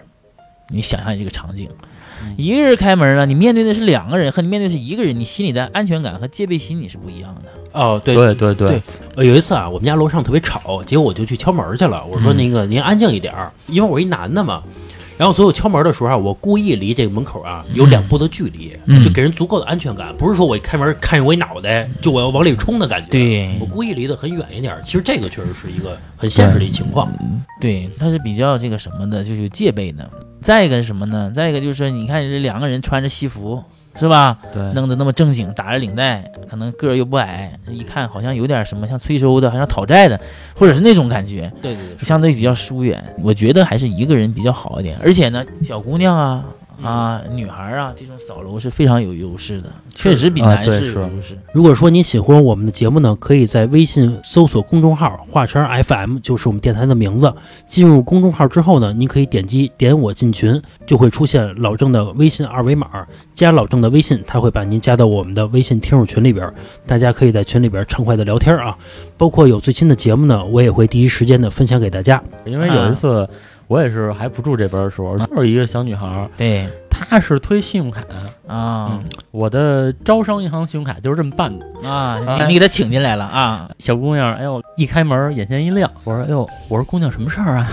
[0.69, 1.67] 你想象这个场景。
[1.69, 7.41] 嗯一个人开门呢，你面对的是两个人，和你面对的是一个人，你心里的安全感和戒备心你是不一样的。
[7.71, 8.81] 哦，对对对对
[9.25, 12.05] 有一次啊，我们家楼上特别吵，结果我就去敲门去了。
[12.05, 14.61] 我说嗯那个您安静一点儿，因为我一男的嘛。
[15.21, 20.11] 然后所有敲门的时候啊，我故意离这个门口啊有两步的距离，嗯就给人足够的安全感。
[20.17, 23.07] 不是说我一开门看见我一脑袋就我要往里冲的感觉。
[23.11, 24.75] 对我故意离得很远一点。
[24.83, 27.07] 其实这个确实是一个很现实的一情况。
[27.59, 30.09] 对，他是比较这个什么的，就是有戒备的。
[30.41, 31.31] 再一个是什么呢？
[31.35, 33.63] 再一个就是，你看这两个人穿着西服，
[33.95, 34.37] 是吧？
[34.53, 40.19] 对，弄得那么正经，打着领带，可能个儿又不矮，一看好像有点什么像催收的，好像讨债的，
[40.55, 43.03] 或者是那种感觉，对对对，相对比较疏远。
[43.21, 44.97] 我觉得还是一个人比较好一点。
[45.03, 46.43] 而且呢，小姑娘啊
[46.83, 51.37] 啊，女孩啊，这种扫楼是非常有优势的，确实比啊男士对是有优势。
[51.53, 57.33] 如果说您喜欢我们的节目呢，可以在微信搜索公众号“华晨 FM”，就是我们电台的名字。
[57.65, 62.87] 进入公众号之后呢，您可以点击“点我进群”，就会出现老郑的微信二维码，
[63.33, 66.51] 加老郑的微信，他会把您加到我们的微信听友群里边，
[66.85, 68.77] 大家可以在群里边畅快的聊天啊。
[69.17, 72.21] 包括有最新的节目呢，我也会第一时间的分享给大家。
[72.45, 73.27] 因为有一次
[73.71, 78.01] 我也是还不住这边的时候，就是一个小女孩儿，对她是推信用卡，
[78.45, 81.65] 啊嗯，我的招商银行信用卡就是这么办的。
[81.87, 87.65] 啊，啊你你给她请进来了啊，小姑娘，哎呦，一开门眼前一亮，我说，哎呦，我说姑娘什么事儿啊？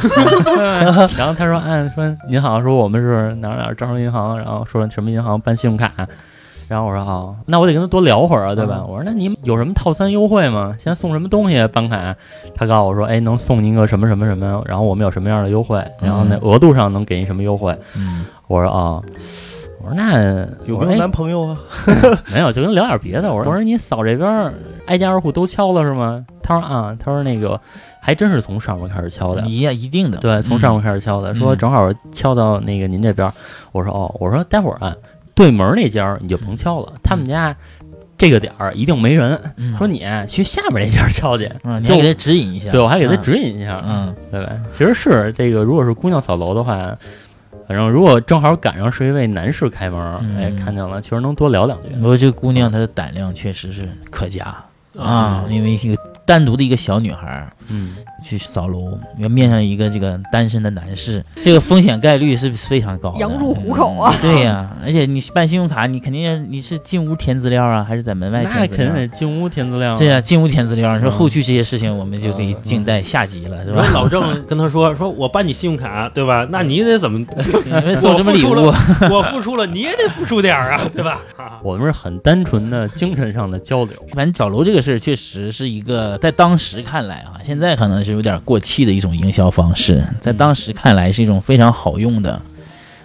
[1.18, 5.92] 然后她说，哎，说您好，说我们是哪儿哪儿招商银行，然后说什么银行办信用卡。
[6.68, 8.84] 然后我说哦，那我得跟他多聊会儿啊，对吧？
[8.86, 10.74] 我说那你有什么套餐优惠吗？
[10.78, 12.14] 现在送什么东西办卡？
[12.54, 17.76] 他告诉我说，哎，能送您个什么什么什么，然后我们有什么样的优惠，然后那额度上能给您什么优惠？
[17.96, 19.02] 嗯我说哦，
[19.82, 21.58] 我说那有没有男朋友啊？
[22.32, 23.28] 没有，就跟聊点别的。
[23.32, 24.54] 我说我说你扫这边
[24.86, 26.24] 挨家挨户都敲了是吗？
[26.42, 27.60] 他说啊，他说那个
[28.00, 29.42] 还真是从上面开始敲的。
[29.42, 33.32] 一呀一定的，对，从上面开始敲的，说嗯正好敲到那个您这边儿。
[33.72, 34.94] 我说哦，我说待会儿啊，
[35.38, 37.54] 对门那家儿你就甭敲了，他们家
[38.16, 39.40] 这个点儿一定没人。
[39.56, 44.52] 嗯说你啊去下面那家敲去，啊， 你还给他指引一下，对我还给他嗯指引一下，嗯，对吧？
[44.68, 46.96] 其实是这个，如果是姑娘扫楼的话。
[47.68, 51.90] 反正如果正好赶上是一位男士开门，嗯哎，看见了，确实能多聊两句。
[51.96, 54.46] 不过这姑娘她的胆量确实是可嘉
[54.98, 57.92] 啊，因为一个单独的一个小女孩儿，嗯，
[58.24, 63.18] 去扫楼，要面向一个这个单身的男士，这个风险概率是非常高的。
[63.18, 68.76] 羊入虎口啊嗯对呀、而且你办信用卡，你肯定你是进屋填资料啊，还是在门外那填资料？
[68.76, 69.96] 肯定得进屋填资料。
[69.96, 70.94] 对呀、进屋填资料。
[70.96, 73.86] 你说嗯后续这些事情，我们就可以静待下集了，是吧？
[73.92, 76.46] 老郑跟他说：“说我办你信用卡，对吧？
[76.50, 77.18] 那你得怎么？
[77.64, 79.14] 你们送什么礼物我付出了？
[79.16, 81.20] 我付出了，你也得付出点儿啊，对吧？”
[81.62, 83.94] 我们是很单纯的精神上的交流。
[84.12, 92.40] 反正扫楼这个事儿，确实是一个在当时看来啊，现在可能是有点过气的一种营销方式，在当时看来是一种非常好用的，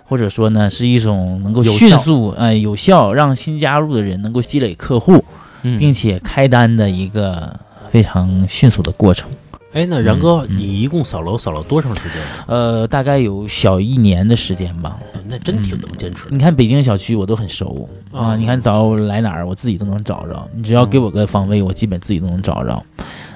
[0.06, 5.24] 或者说呢是一种能够迅速呃有效让新加入的人能够积累客户，
[5.64, 7.58] 嗯并且开单的一个
[7.90, 9.30] 非常迅速的过程。
[9.74, 12.22] 哎，那然哥，嗯你一共扫楼扫了多长时间？
[12.46, 15.00] 呃，大概有小一年的时间吧。
[15.28, 20.48] 那真挺能坚持的你看北京小区我都很熟啊，哦你看找我来哪儿，我自己都能找着。
[20.54, 22.86] 你只要给我个方位，我基本自己都能找着。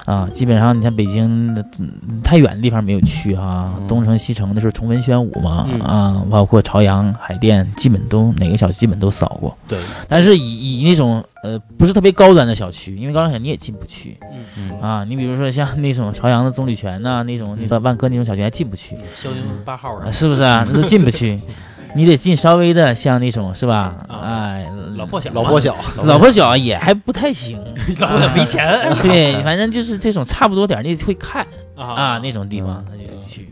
[0.08, 9.56] 啊，基本上你看北京的嗯太远的地方没有去哈、嗯东城西城的时候崇文宣武嘛，嗯啊，包括朝阳、海淀，基本都哪个小区基本都扫过。
[9.66, 14.16] 对，但是以以那种呃不是特别高端的小区，因为高端小区你也进不去
[14.56, 15.04] 嗯啊。
[15.04, 18.96] 你比如说像那种朝阳的棕榈泉呐、那种那个万科那种小区还进不去。
[19.14, 20.64] 肖宁八号啊，是不是啊？
[20.66, 21.38] 那都进不去，
[21.94, 23.96] 你得进稍微的像那种是吧？
[24.08, 24.20] 啊。
[24.22, 27.58] 哎，老破小，老破小，老破小也还不太行，
[28.00, 28.96] 老破小没钱。
[29.02, 31.46] 对，反正就是这种差不多点儿，你会看
[31.76, 31.86] 啊。
[31.86, 33.48] 啊那种地方，那就去。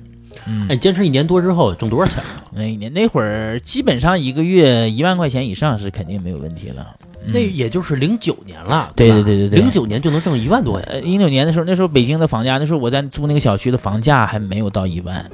[0.49, 2.42] 嗯哎，，你坚持一年多之后挣多少钱了？
[2.53, 6.87] 那一年那会儿基本上一个月一万块钱以上是肯定没有问题了。
[7.25, 7.33] 嗯。
[7.33, 10.92] 那也就是零九年了，对对对对对零九年就能挣一万多块钱。
[10.92, 15.25] 呃，一六年的时候，那时候北京的房价，那时候我在租那个小区的房价还没有到一万，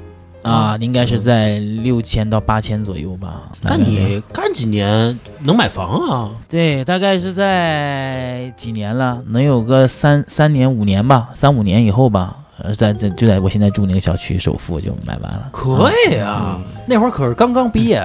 [0.43, 3.51] 啊，应该是在六千到八千左右吧。
[3.61, 6.29] 那你干几年能买房啊？
[6.49, 12.37] 对，大概是在几年了，能有个三三年五年吧，三五年以后吧。
[12.59, 17.99] 呃，在在就在我现在住那个小区，首付就买完了，可以啊，那会儿可是刚刚毕业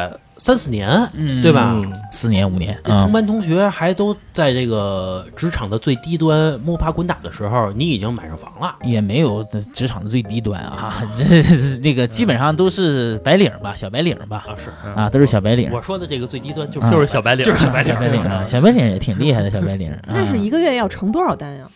[0.49, 1.75] 三四年，嗯对吧？
[1.75, 8.75] 嗯，四年五年同啊，班同学还都在这个职场的最低端摸爬滚打的时候，你已经买上房了。
[8.83, 19.93] 也没有职场的最低端啊， 这是那个基本上都是白领吧，小白领吧，啊，是啊，都是小白领，我说的这个最低端就啊就是小白领，就是小白领小白领啊，小白领也挺厉害的，小白领。
[20.09, 21.69] 啊那是一个月要成多少单呀？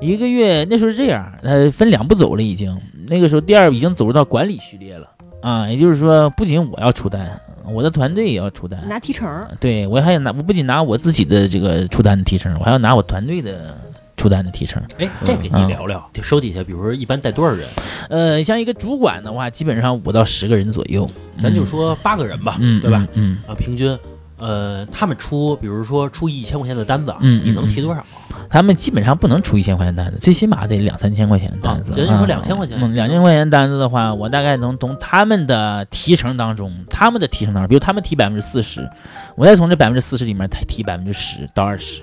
[0.00, 2.72] 一个月，那时候是这样，呃，分两步走了，已经。
[3.08, 5.04] 那个时候第二步已经走入到管理序列了
[5.40, 8.80] 啊，也就是说，不仅我要出单，我的团队也要出单。
[8.88, 13.76] 拿提成，对我还要拿，我不仅拿我自己的这个出单的提成，我还要拿我团队的
[14.16, 14.82] 出单的提成。
[14.98, 17.66] 哎，这给你聊聊，就手底下，比如说一般带多少人？
[18.08, 23.06] 呃，像一个主管的话，基本上五到十个人左右，咱就说八个人吧，嗯，对吧？
[23.14, 23.38] 嗯？
[23.46, 23.98] 啊，平均，
[24.36, 28.04] 呃，他们出，比如说出一千块钱的单子，嗯你能提多少？
[28.30, 31.92] 嗯，他们基本上不能出一千块钱单子，最起码得两三千块钱的单子。
[31.92, 38.88] 啊人家说啊2000块钱嗯，两千块钱单子的话，我大概能从他们的提成当中，他们的提成当中，比如他们提百分之四十，
[39.36, 42.02] 我再从这百分之四十里面再提百分之十到二十。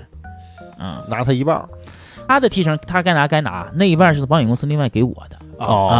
[0.80, 1.68] 嗯，拿他一半儿，
[2.28, 5.88] 他的提成他该拿该拿，那一半是保险公司另外给我的哦。
[5.88, 5.98] 啊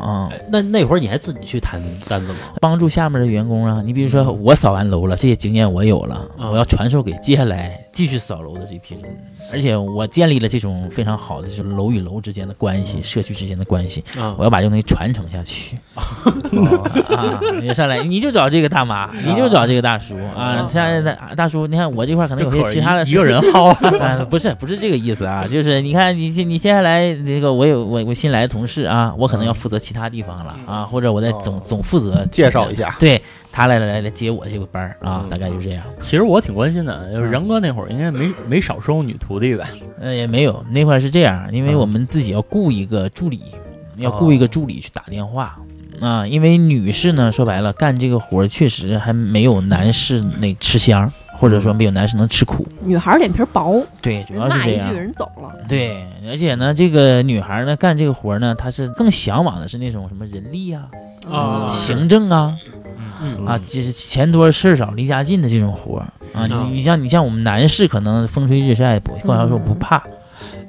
[0.00, 2.38] 啊，哎那那会儿你还自己去谈单子吗？
[2.60, 3.82] 帮助下面的员工啊。
[3.84, 6.50] 你比如说我扫完楼了，这些经验我有了，啊。
[6.50, 9.04] 我要传授给接下来继续扫楼的这批人，
[9.52, 14.34] 而且我建立了这种非常好的就是楼与楼之间的关系，社区之间的关系，啊。
[14.38, 15.78] 我要把这个东西传承下去。
[15.94, 32.96] 啊， 你上来你就找这个大妈，你就找这个大叔啊，现在的大叔，你看我这块可能有些其他的一个人薅， 啊，不是不是这个意思啊，就是你看你你接下来这个我有我我新来的同事啊，我可能要负责其他地方了啊，或者我在总哦总负责介绍一下。
[32.98, 33.22] 对
[33.52, 35.82] 他来来来接我这个班儿啊，大概就这样。
[36.00, 39.68] 其实我挺关心的，就是然哥那会儿应该没没少收女徒弟吧？
[40.00, 43.40] 呃，也没有那块儿是这样，因为嗯我们自己要雇一个助理，
[43.96, 45.58] 要雇一个助理去打电话。
[46.00, 52.66] 啊，因为女士呢，说白了，干这个活儿确实还没有男士那吃香，或者说没有男士能吃苦。
[52.82, 55.00] 女孩脸皮薄，对，主要是这样骂一句。
[55.00, 55.50] 人走了。
[55.66, 60.82] 对，而且呢，这个女孩呢干这个活儿呢，她是更向往的是那种什么人力啊、
[61.30, 62.54] 啊行政啊
[63.22, 66.46] 嗯啊，就是钱多事儿少、离家近的这种活儿啊。
[66.50, 70.02] 嗯你你像你像我们男士，可能风吹日晒不，或者说不怕，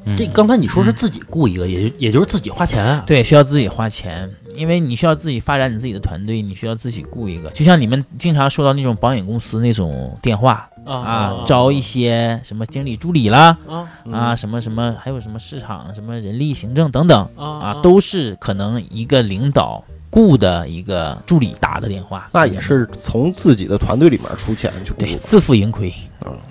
[0.05, 3.03] 嗯这刚才你说是自己雇一个，也就也就是自己花钱啊。
[3.05, 13.57] 对，需要自己花钱，因为你需要自己发展你自己的团队，你需要自己雇一个，就像你们经常收到那种保险公司那种电话啊，招一些什么经理助理啦。
[13.67, 25.93] 啊啊，什么什么，还有什么市场、什么人力行政等等啊啊，都是可能一个领导雇的一个助理打的电话，那也是从自己的团队里面出钱去雇对自负盈亏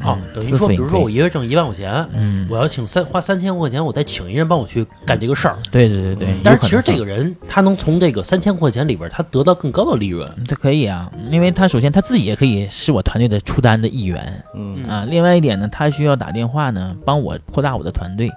[0.02, 5.56] 啊，等于说，比如说我一个月挣一万块钱，嗯，我要请三花三千块钱，我再请一人帮我去干这个事儿。
[5.70, 10.28] 对对对对，但是其实这个人他能从这个三千块钱里边，他得到更高的利润。
[10.48, 15.06] 他可以啊，因为他首先他自己也可以是我团队的出单的一员嗯啊。
[15.08, 18.30] 另外一点呢，他需要打电话呢，帮我扩大我的团队。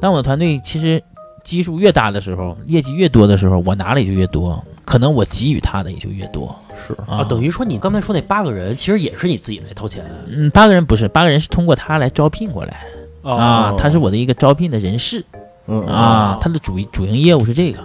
[0.00, 1.00] 当我的团队其实
[1.44, 6.54] 基数越大的时候，业绩越多的时候，我拿的也就越多，可能我给予他的也就越多。
[6.76, 6.92] 是。
[7.06, 7.18] 啊。
[7.18, 10.04] 啊，等于说你刚才说那八个人，其实也是你自己来掏钱。
[10.28, 12.84] 嗯，八个人不是八个人是通过他来招聘过来。
[13.22, 15.24] 啊，他是我的一个招聘的人事
[15.66, 17.80] 嗯啊，他的主主营业务是这个。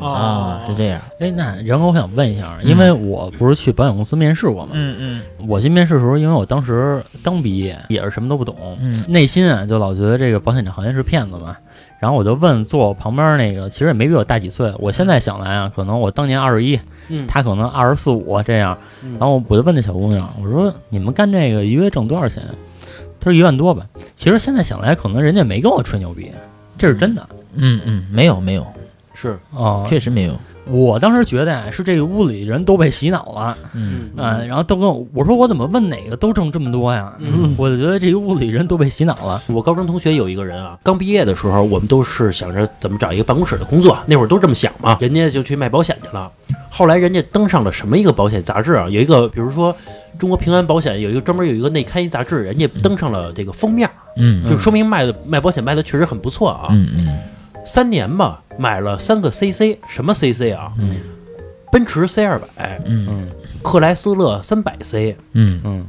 [0.00, 1.00] 啊，是这样。
[1.18, 4.72] 哎，那然哥，我想问一下，因为我不是去保险公司面试过吗？
[4.74, 5.48] 嗯嗯。
[5.48, 9.04] 我去面试的时候，因为我当时刚毕业，也是什么都不懂，嗯。
[9.08, 11.56] 内心啊就老觉得这个保险这行业是骗子嘛。
[12.02, 14.74] 然后我就问坐我旁边那个，其实也没比我大几岁。
[14.80, 16.76] 我现在想来啊，可能我当年二十一，
[17.08, 18.76] 嗯他可能二十四五这样。
[19.04, 22.42] 嗯然后我就问那小姑娘，我说你们干这个一个月挣多少钱？
[23.20, 23.86] 她说一万多吧。
[24.16, 26.32] 其实现在想来，可能人家没跟我吹牛逼，
[26.76, 28.66] 这是真的嗯嗯，没有没有，
[29.14, 29.86] 是哦。
[29.88, 30.34] 确实没有。
[30.70, 37.12] 我当时觉得啊，是这个屋里人都被洗脑了，嗯嗯，然后都跟我我说我怎么问哪个都挣这么多呀？
[37.20, 39.42] 嗯 我就觉得这个屋里人都被洗脑了。
[39.48, 44.96] 我高中同学有一个人啊，刚毕业的时候，我们都是想着怎么找一个办公室的工作，那会儿都这么想嘛。
[45.00, 46.30] 人家就去卖保险去了。
[46.70, 48.88] 后来人家登上了什么一个保险杂志啊？
[48.88, 49.76] 有一个，比如说
[50.18, 56.68] 中国平安保险有一个专门有一个内刊一杂志，人家登上了这个封面，嗯就说明卖的卖保险卖的确实很不错啊。
[56.70, 57.18] 嗯嗯
[57.64, 60.72] 三年吧，买了三个 CC，什么 CC 啊？
[60.78, 60.96] 嗯
[61.70, 63.30] 奔驰 C 二百、嗯嗯
[63.62, 65.86] 克莱斯勒三百 C、嗯嗯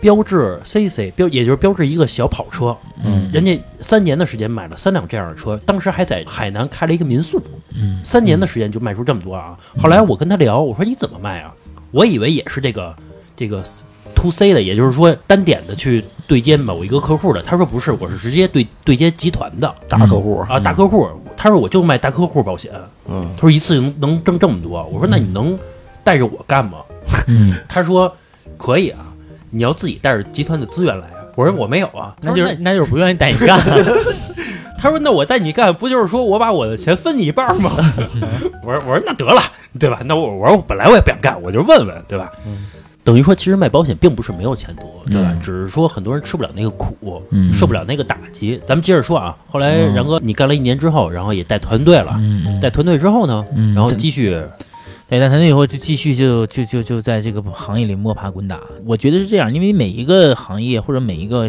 [0.00, 2.76] 标致 CC 标，也就是标致一个小跑车。
[3.04, 7.40] 嗯人家三年的时间买了三辆这样的车，当时还在海南开了一个民宿，
[7.72, 9.56] 嗯三年的时间就卖出这么多啊！
[9.78, 11.54] 后来我跟他聊，我说你怎么卖啊？
[11.92, 12.96] 我以为也是这个
[13.36, 13.62] 这个
[14.16, 17.40] to C 的，也就是说单点的去对接某一个客户的。
[17.40, 21.06] 他说不是，我是直接对对接集团的大客户，啊，大客户。
[21.42, 22.70] 他说我就卖大客户保险，
[23.08, 24.80] 嗯他说一次能能挣这么多。
[24.92, 25.58] 我说那你能
[26.04, 26.78] 带着我干吗？
[27.26, 28.14] 嗯 他说
[28.56, 29.00] 可以啊，
[29.50, 31.18] 你要自己带着集团的资源来啊。
[31.34, 33.58] 我说我没有啊，那就是那就是不愿意带你干。
[34.78, 37.70] 他说：“那我带你干，不就是说我把我的钱分你一半吗？”
[38.64, 39.40] 我说：“我说那得了，
[39.78, 40.00] 对吧？
[40.06, 42.32] 那我我说本来我也不想干，我就问问，对吧？
[42.46, 42.66] 嗯
[43.04, 45.30] 等于说，其实卖保险并不是没有前途，对吧？
[45.32, 48.60] 嗯只是说很多人吃不了那个苦，嗯受不了那个打击。
[48.64, 54.30] 咱们接着说啊，后来嗯然哥你干了一年之后，然后也带团队了，嗯带团队之后呢，嗯，然后继续
[55.08, 58.60] 对，但他那以后就继续就就就就在这个行业里摸爬滚打。
[58.86, 61.46] 我觉得是这样，因为每一个行业或者每一个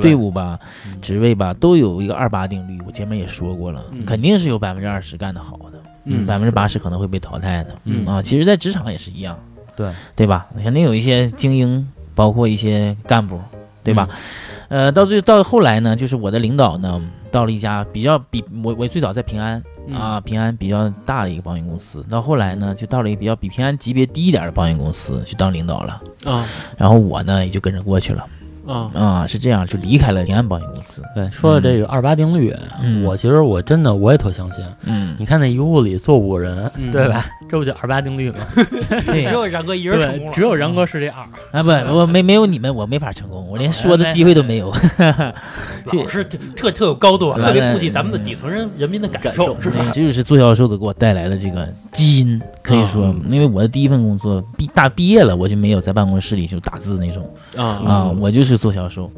[0.00, 2.78] 队伍吧、嗯职位吧，都有一个二八定律。
[2.86, 7.74] 我前面也说过了，嗯肯定是有百分之二十干得好的，嗯百分之八十可能会被淘汰的。
[7.84, 9.36] 嗯啊，其实，在职场也是一样，
[9.80, 9.90] 对。
[10.14, 10.46] 对吧？
[10.62, 13.40] 肯定有一些精英，包括一些干部，
[13.82, 14.08] 对吧？
[14.10, 14.84] 嗯。
[14.84, 17.00] 呃，到最到后来呢，就是我的领导呢，
[17.32, 19.96] 到了一家比较比我我最早在平安嗯。
[19.96, 26.46] 啊，平安比较大的一个保险公司，到后来呢，就到了一个比较比平安级别低一点的保险公司去当领导了，啊。
[26.76, 28.24] 然后我呢也就跟着过去了。
[28.64, 28.90] 啊。
[28.94, 31.02] 啊，是这样，就离开了平安保险公司。
[31.16, 33.02] 对，说到这个二八定律，嗯。
[33.02, 34.64] 我其实我真的我也特相信。
[34.84, 36.92] 嗯，你看那一屋里坐五个人，嗯。
[36.92, 37.26] 对吧？
[37.50, 38.38] 这不就二八定律吗？
[39.06, 41.26] 对只有然哥一人成功对，了，只有然哥是这二。
[41.50, 44.72] 啊不，我没没有你们，我没法成功，我连说的机会都没有。
[45.92, 49.84] 老是特特有高度，对特别顾及咱们的底层人人民的感受，是吧？
[49.92, 59.10] 这就是做销售的给我带来的这个基因，可以说，嗯因为我的第一份工作毕大毕业了，我就没有在办公室里就打字那种啊啊，我就是做销售。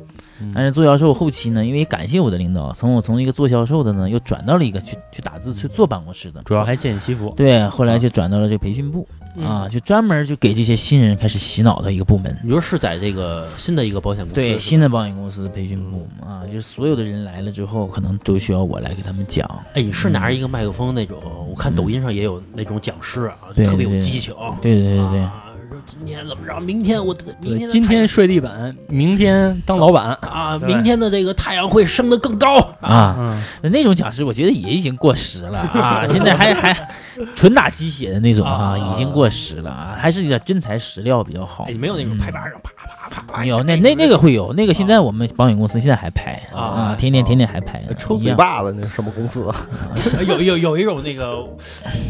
[0.43, 0.53] 嗯。
[0.55, 7.33] 但是做销售后期呢，因为感谢我的领导，从我从一个做销售的呢，又转到了一个去去打字去做办公室的，主要还见你西服。
[7.37, 9.45] 对，后来就转到了这个培训部嗯。
[9.45, 12.37] 啊，就专门就给这些新人开始洗脑的一个部门。
[12.43, 19.49] 你说是在这个新的一个保险公司，对新的保险公司培训部啊，就是所有的人来了之后，可能都需要我来给他们讲。
[19.75, 24.35] 哎，你是拿着一个麦克风那种，我看抖音上也有那种讲师啊，对特别有激情。
[24.61, 25.45] 对对对对，啊。
[25.45, 25.52] 说
[25.93, 26.59] 今天怎么着？
[26.59, 30.15] 明天我明对，天今天睡地板，明天当老板。
[30.23, 32.57] 啊，明天的这个太阳会升得更高。
[32.81, 33.15] 啊，
[33.63, 36.89] 嗯，那种讲师我觉得也已经过时了啊， 现在还还
[37.37, 38.79] 纯打鸡血的那种啊，啊。
[38.79, 41.65] 已经过时了啊，还是点真材实料比较好。
[41.69, 41.75] 哎，。
[41.75, 42.19] 没有那种嗯。
[42.19, 42.72] 拍巴掌啪
[43.11, 49.57] 啪啪有，那那那个会有，那个现在我们保险公司现在还拍啊啊，天天天天还拍，抽嘴巴子那是什么公司啊？
[50.27, 51.45] 有有有一种那个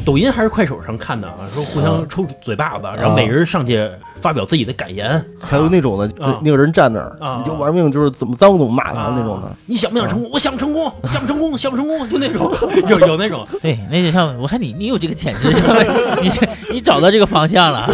[0.05, 3.89] 抖音还是快手上看的啊，说互相抽嘴巴子，然后每人上去
[4.20, 6.39] 发表自己的感言，还有那种的，啊。
[6.43, 9.14] 那个人站那儿啊，你就玩命，就是怎么脏怎么骂他啊。
[9.16, 9.51] 那种的。
[9.66, 10.31] 你想不想成功？
[10.33, 12.53] 我想成功，想不成功，想不成功，就那种
[12.89, 15.53] 有有那种对，那就像我看你你有这个潜质，
[16.23, 16.31] 你
[16.75, 17.89] 你找到这个方向了，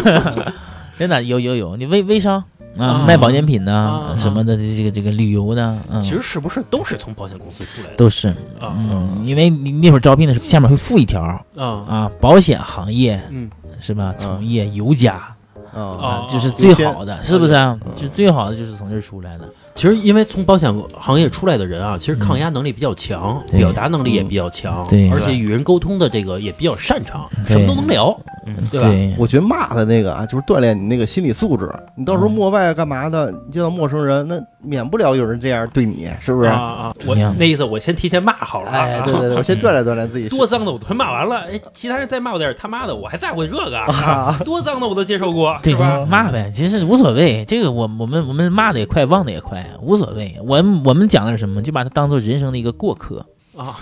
[0.97, 2.43] 真的有有有，你微微商
[2.77, 7.95] 啊啊，卖保健品的啊什么的，这个这个旅游的，嗯，其实是不是都是从保险公司出来的？
[7.95, 11.41] 都是，啊嗯，因为你那会儿招聘的时候，下面会附一条啊。
[11.57, 13.49] 啊，保险行业嗯。
[13.81, 14.13] 是吧？
[14.19, 15.33] 嗯从业有甲
[15.73, 17.79] 啊啊就是最好的，是不是啊？
[17.95, 19.47] 就最好的就是从这儿出来的。
[19.79, 28.13] 其实因为从保险行业出来的人啊，其实抗压能力比较强，对表达能力也比较强，对而且与人沟通的这个也比较擅长，什么都能聊，
[28.45, 31.73] 嗯，对吧对，我觉得骂的那个啊，就是锻炼你那个心理素质。
[31.95, 36.49] 你到时候陌外干嘛的，你见到陌生人，那免不了有人这样对你，是不是？
[36.49, 36.95] 啊啊！
[37.05, 40.27] 我那意思，我先提前骂好了啊，哎，对对对，我先锻炼锻炼自己。
[40.27, 44.37] 多脏的我都骂完了，哎，其他人再骂我点儿，他妈的我还在乎这个 啊？
[44.43, 46.05] 多脏的我都接受过，对，是吧？
[46.05, 47.45] 骂呗，其实无所谓。
[47.45, 50.35] 这个我我们我们骂的也快，忘的也快，无所谓。
[50.43, 51.61] 我我们讲的是什么？
[51.61, 53.75] 就把它当做人生的一个过客，啊，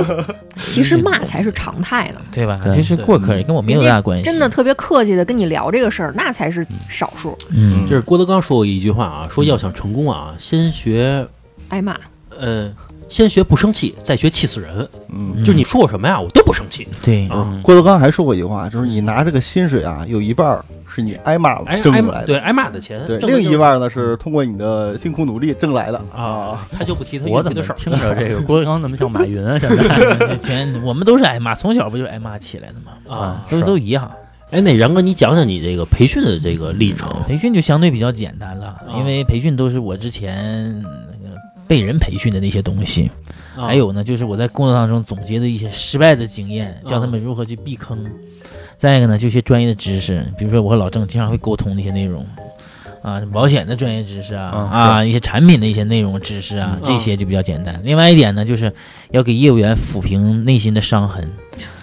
[0.58, 2.20] 其实骂才是常态呢。
[2.32, 2.60] 对吧？
[2.62, 4.24] 对就是过客，也跟我没有多大关系。
[4.24, 7.36] 真的，特别客气的跟你聊这个事儿，那才是少数。
[7.50, 11.26] 嗯，就是郭德纲说过一句话啊，说要想成功啊，先学
[11.68, 11.96] 挨骂，
[12.38, 12.72] 呃，
[13.08, 14.88] 先学不生气，再学气死人。
[15.08, 17.60] 嗯，就你说我什么呀，我都不生气对，啊。
[17.62, 27.76] 郭德纲还说过一句话，就是你拿这个薪水啊，有一半儿是你挨骂了挨骂挣来的，对挨骂的钱，对，另一半呢是通过你的辛苦努力挣来的啊，他就不提他我怎么运气的事儿。
[27.76, 29.58] 听着这个郭德纲怎么像马云啊？
[29.60, 32.92] 现在全我们都是挨骂，从小不就是挨骂起来的吗？
[33.16, 34.10] 啊都是都一样。
[34.50, 40.80] 哎，那然哥，你讲讲你这个培训的这个历程培训就相对比较简单了，啊因为培训都是我之前
[41.10, 41.23] 那个
[41.66, 43.10] 被人培训的那些东西，
[43.56, 48.04] 啊还有呢，就是我在工作当中总结的一些失败的经验，教他们如何去避坑。
[48.76, 52.26] 再一个呢，就一些专业的知识，比如说我和老郑经常会沟通的一些内容。
[53.02, 57.78] 啊，保险的专业知识啊，嗯啊，一些产品的一些内容知识啊，嗯这些就比较简单。
[57.84, 58.72] 另外一点呢，就是
[59.10, 61.30] 要给业务员抚平内心的伤痕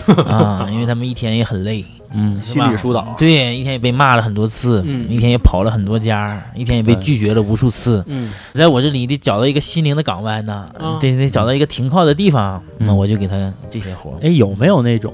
[0.28, 1.84] 啊，因为他们一天也很累，
[2.14, 3.16] 嗯，心理疏导。
[3.18, 8.04] 对，一天也被骂了很多次，嗯一天也跑了很多家，一天也被拒绝了无数次。
[8.08, 14.18] 嗯在我这里得找到一个心灵的港湾呢，啊得得找到一个停靠的地方，嗯那我就给他这些活儿。
[14.22, 15.14] 哎，有没有那种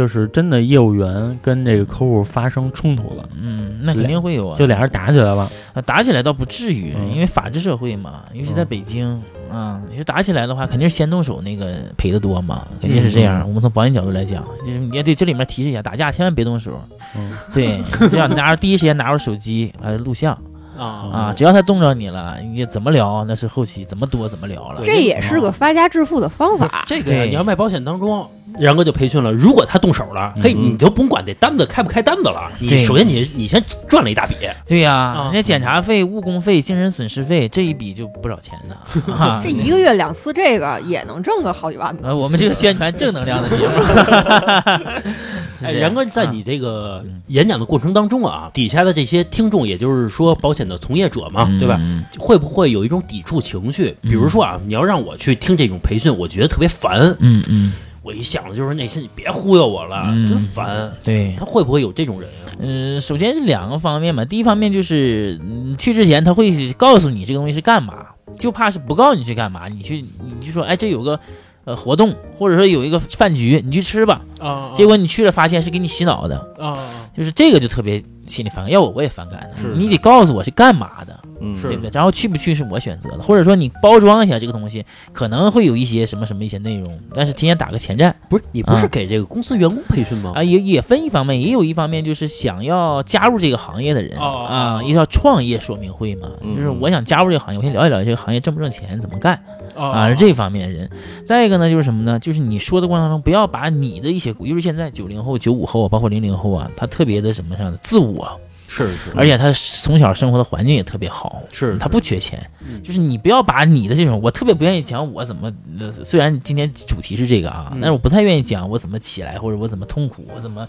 [0.00, 5.42] 就是真的业务员跟这个客户发生冲突了，嗯，那肯定会有啊，就俩人打起来了？
[5.74, 9.22] 啊打起来倒不至于，嗯因为法治社会嘛，尤其在嗯北京
[9.52, 13.46] 啊，你说打起来的话，肯定是先动手那个赔的多嘛，肯定是这样。
[13.46, 16.80] 我们从保险角度来讲，就是你也对这里面提示一下，打架千万别动手，
[17.14, 17.78] 嗯对，
[18.10, 20.32] 这样拿着第一时间拿着手机啊录像。
[20.80, 24.80] 啊啊，只要他冻着你了，你怎么聊那是后期怎么多怎么聊了。
[24.82, 26.86] 这也是个发家致富的方法。
[26.86, 28.26] 这个呀，对你要卖保险当中，
[28.58, 29.32] 然哥就培训了。
[29.32, 34.34] 如果他动手了，嘿，嗯你就甭管这单子开不开单子了，你对首先你你先赚了一大笔。
[34.66, 38.76] 对呀、啊人家检查费、误工费、精神损失费这一笔就不少钱呢。
[39.14, 42.08] 啊这一个月两次这个也能挣个好几万吧？
[42.08, 43.74] 呃，我们这个宣传正能量的节目。
[45.62, 51.76] 哎，然哥，在你这个演讲的过程当中啊，底下的这些听众，也就是说保险的从业者嘛，对吧？
[51.80, 53.94] 嗯会不会有一种抵触情绪？
[54.00, 57.14] 比如说啊，你要让我去听这种培训，我觉得特别烦。
[57.18, 57.72] 嗯嗯，
[58.02, 60.90] 我一想的就是内心，你别忽悠我了，嗯真烦。
[61.02, 61.34] 对。
[61.38, 62.48] 他会不会有这种人啊？
[62.58, 64.24] 嗯，首先是两个方面嘛。
[64.24, 68.06] 第一方面就是，嗯，去之前他会告诉你这个东西是干嘛，
[68.38, 70.02] 就怕是不告诉你去干嘛，你去
[70.40, 71.20] 你就说，哎，这有个
[71.64, 74.22] 呃活动，或者说有一个饭局，你去吃吧。
[74.40, 76.78] 啊结果你去了，发现是给你洗脑的，啊，
[77.14, 78.70] 就是这个就特别心里反感。
[78.70, 81.20] 要我我也反感的，是你得告诉我是干嘛的。
[81.40, 81.90] 嗯，对不对？
[81.92, 90.32] 然后去不去是我选择的，或者说你包装一下这个东西，可能会有一些什么什么一些内容，但是提前打个前站不是你不是啊给这个公司员工培训吗？
[90.34, 99.34] 啊，也也分一方面，也有一方面就是想要加入这个行业的人哦啊，一个叫创业说明会嘛，嗯就是我想加入这个行业，我先了解了解这个行业挣不挣钱，怎么干
[99.74, 100.88] 啊啊，是这方面的人。
[101.24, 102.18] 再一个呢，就是什么呢？
[102.18, 108.38] 就是你说的过程当中，不要把你的一些，尤其现在九零后、九五后，包括零零后啊，他特别的什么上的自我，
[108.72, 109.52] 是是，而且他
[109.82, 115.50] 从小生活的环境也特别好，是他不缺钱，嗯就是你不要把你的这种，我特别不愿意讲我怎么，
[115.80, 120.68] 呃虽然今天主题是这个啊，嗯但是我不太愿意讲我怎么起来，或者我怎么痛苦，我怎么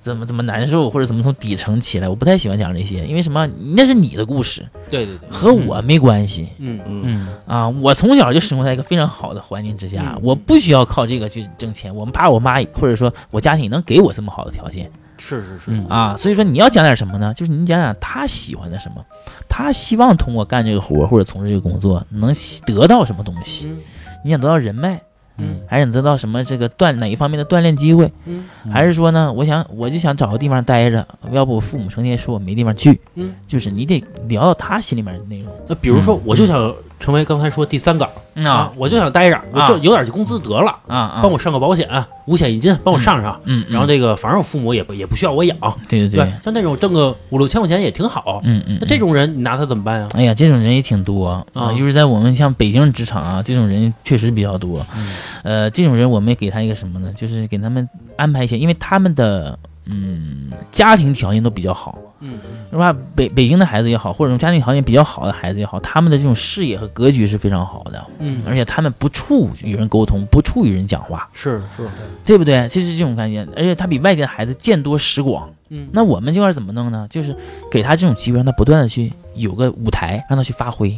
[0.00, 3.46] 怎么怎么难受，或者怎么从底层起来，我不太喜欢讲这些，因为什么？
[3.76, 6.48] 那是你的故事，对对对，和我没关系。
[6.58, 11.94] 嗯嗯嗯啊，我从小就生活在一个非常好的环境之下，嗯我不需要靠这个去挣钱。
[11.94, 14.90] 我爸我妈或者说我家庭能给我这么好的条件，
[15.22, 15.64] 是是是。
[15.68, 15.86] 嗯。
[15.88, 17.32] 啊，所以说你要讲点什么呢？
[17.34, 19.04] 就是你讲讲他喜欢的什么，
[19.48, 22.32] 他希望通过干这个活儿或者从事这个工作能
[22.66, 23.68] 得到什么东西？
[23.68, 23.78] 嗯。
[24.24, 25.00] 你想得到人脉，
[25.38, 25.60] 嗯。
[25.68, 28.10] 还是想得到什么这个锻哪一方面的锻炼机会？
[28.24, 28.44] 嗯。
[28.70, 35.52] 还是说呢，我想我就想找个地方待着，要不我父母成天说我没地方去，嗯，就是你得聊到他心里面的内容。
[35.68, 41.86] 那比如说，我就想成为刚才说第三个嗯啊我就想待着，我啊就有点工资得了，啊啊，帮我上个保险，
[42.26, 43.38] 五险一金帮我上上。
[43.44, 45.56] 嗯，嗯然后这个反正我父母也不也不需要我养，
[45.88, 48.40] 对对对，像那种挣个五六千块钱也挺好。
[48.44, 50.08] 嗯嗯，那这种人你拿他怎么办呀？
[50.14, 54.86] 哎呀，这种人也挺多啊，啊就是在我们像北京职场啊，这种人确实比较多。
[54.96, 57.12] 嗯呃，这种人我们给他一个什么呢？
[57.16, 57.86] 就是给他们
[58.16, 62.38] 安排一些，因为他们的嗯家庭条件都比较好，嗯
[62.70, 62.94] 是吧？
[63.14, 71.88] 北北京的孩子也好，或者说家庭条件比较好的孩子也好，他们的这种视野和格局是非常好的，嗯而且他们不处与人沟通，不处与人讲话，是是，
[72.24, 72.68] 对不对？
[72.68, 75.50] 就是这种概念，而且他比外地的孩子见多识广。
[75.74, 77.06] 嗯那我们这块怎么弄呢？
[77.08, 77.34] 就是
[77.70, 80.96] 给他这种机会，让他不断的去有个舞台，让他去发挥。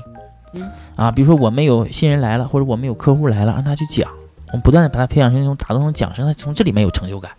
[0.52, 4.10] 嗯啊，比如说我们有新人来了，或者我们有客户来了，让他去讲，
[4.48, 7.30] 我们不断的把他培养成那种打动成讲师，他从这里面有成就感，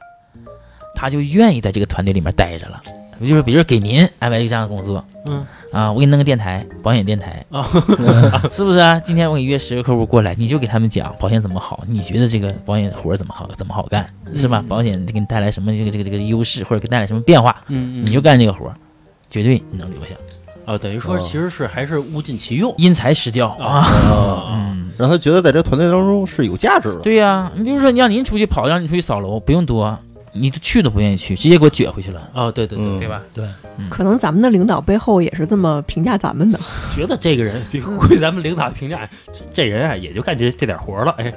[0.96, 2.82] 他就愿意在这个团队里面待着了。
[3.22, 7.64] 就是比如说给您安排一个这样的工作，嗯啊，我给你弄个电台，保险电台，啊
[8.52, 9.00] 是不是啊？
[9.00, 14.60] 今天我给你约十个客户过来，你就给他们讲保险怎么好，你觉得这个保险活儿怎么好，怎么好干，是吧？
[14.62, 18.76] 嗯保险给你带来什么这个这个这个优势，或者给你带来什么变化，嗯你就干这个活儿，
[19.30, 20.14] 绝对你能留下。
[20.66, 24.48] 啊，等于说哦其实是还是物尽其用因材施教啊，啊。
[24.52, 27.00] 嗯，让他觉得在这团队当中是有价值的。
[27.00, 29.98] 对呀、你比如说你让您出去跑，让你出去扫楼，不用多，
[30.36, 33.22] 你就去都不愿意去，直接给我撅回去了，哦，对对对嗯对吧？
[33.34, 33.48] 对，
[33.90, 36.60] 可能咱们的领导背后也是这么评价咱们的。
[36.94, 41.34] 觉得这个人，比如归咱们领导评价，这这人啊，也就干这这点活儿了，哎，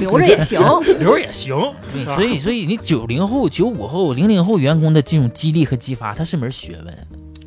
[0.00, 0.60] 留着也行。
[0.98, 1.56] 留着也行。
[1.92, 6.98] 对，是吧所以所以你九零后、九五后、零零后员工的这种激励和激发，它是门学问。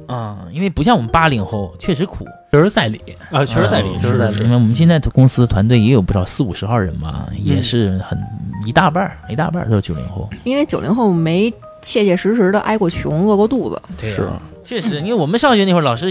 [0.07, 2.99] 啊、因为不像我们八零后，确实苦，确实在理。
[3.31, 4.43] 啊，确实在理，嗯是是确实在理。
[4.43, 8.17] 因为我们现在公司团队也有不少四五十号人嘛，也是很
[8.65, 10.29] 一大半儿，一大半儿都是九零后。
[10.43, 14.27] 因为九零后没切切实实的挨过穷、饿过肚子，对是，
[14.63, 16.07] 确实，因为我们上学那会儿，老师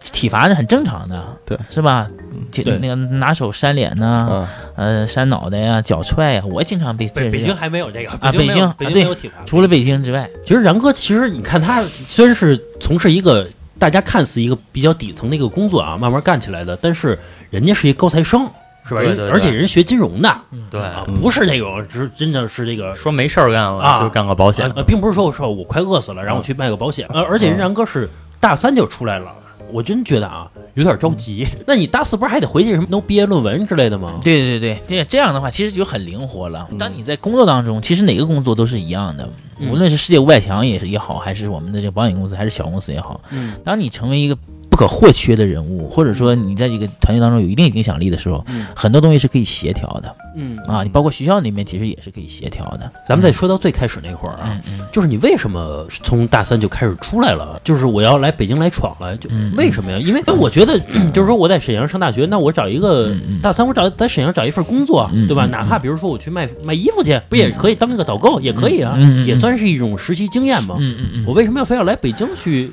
[0.00, 2.08] 体罚是很正常的，对，是吧？
[2.50, 9.34] 就那个拿手扇脸呐、啊，呃，扇脑袋呀、脚踹呀，我经常被北北京还没有这个啊北京北京没有体罚。
[9.46, 13.46] 除了北京之外，其实然哥，其实你看他虽然是从事一个
[13.84, 17.18] 大家看似一个比较底层的一个工作啊，慢慢干起来的，但是
[17.50, 18.48] 人家是一高材生，
[18.82, 19.02] 是吧？
[19.02, 20.80] 对对对而且人学金融的对，
[21.20, 22.96] 不是那种是真的是这个。
[22.96, 28.08] 说没事儿干了啊就干个保险，呃，并不是说我说我快饿死了，然后我去卖个保险，呃，而且人然哥是
[28.40, 29.30] 大三就出来了，
[29.74, 31.44] 我真觉得啊有点着急。
[31.66, 34.20] 那你大四不是还得回去什么弄毕业论文之类的吗？
[34.22, 36.68] 对对对对，这这样的话其实就很灵活了。
[36.70, 44.38] 嗯当你在工作当中，其实哪个工作都是一样的，嗯无论是世界五百强也是也好，还是我们的这个保险公司，还是小公司也好，嗯当你成为一个
[44.74, 50.82] 不可或缺的人物，或者说你在这个团队当中有一定影响力的时候，嗯很多东西是可以协调的嗯啊。
[50.82, 52.90] 你包括学校里面其实也是可以协调的。
[53.06, 54.60] 咱们再说到最开始那会儿啊，
[54.90, 57.60] 就是你为什么从大三就开始出来了？
[57.62, 59.98] 就是我要来北京来闯了，就嗯为什么呀？
[59.98, 60.76] 因为我觉得，
[61.14, 65.46] 就是说我在沈阳上大学，那我找一个大三，我找在沈阳找一份工作，对吧？
[65.46, 70.74] 哪怕比如说我去卖卖衣服去，不也可以当一个导购，也可以啊，也算是一种实习经验嘛。
[70.80, 72.72] 嗯嗯嗯，我为什么要非要来北京去，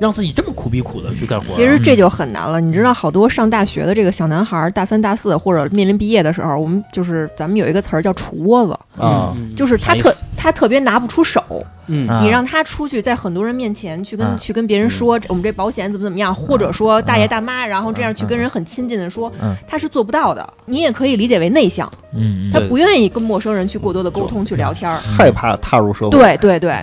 [0.00, 1.56] 让自己这么苦逼苦的去干活啊？
[1.56, 2.60] 其实这就很难了。
[2.60, 8.72] 你知道，好多上大学的这个小男孩儿，大三、大四或者面临毕业的时候，我们就是咱们有一个词儿叫“杵窝子。
[8.96, 11.42] 啊，嗯”，就是他特他特别拿不出手。
[11.86, 12.08] 嗯。
[12.08, 19.54] 啊你让他出去，在很多人面前去跟、啊去跟别人说我们这保险怎么怎么样，或者说大爷大妈，然后这样去跟人很亲近的说，嗯。
[19.66, 20.48] 他是做不到的。
[20.66, 22.52] 你也可以理解为内向，嗯嗯。
[22.52, 24.98] 他不愿意跟陌生人去过多的沟通去聊天儿。
[24.98, 26.10] 害怕踏入社会。
[26.10, 26.74] 对对对，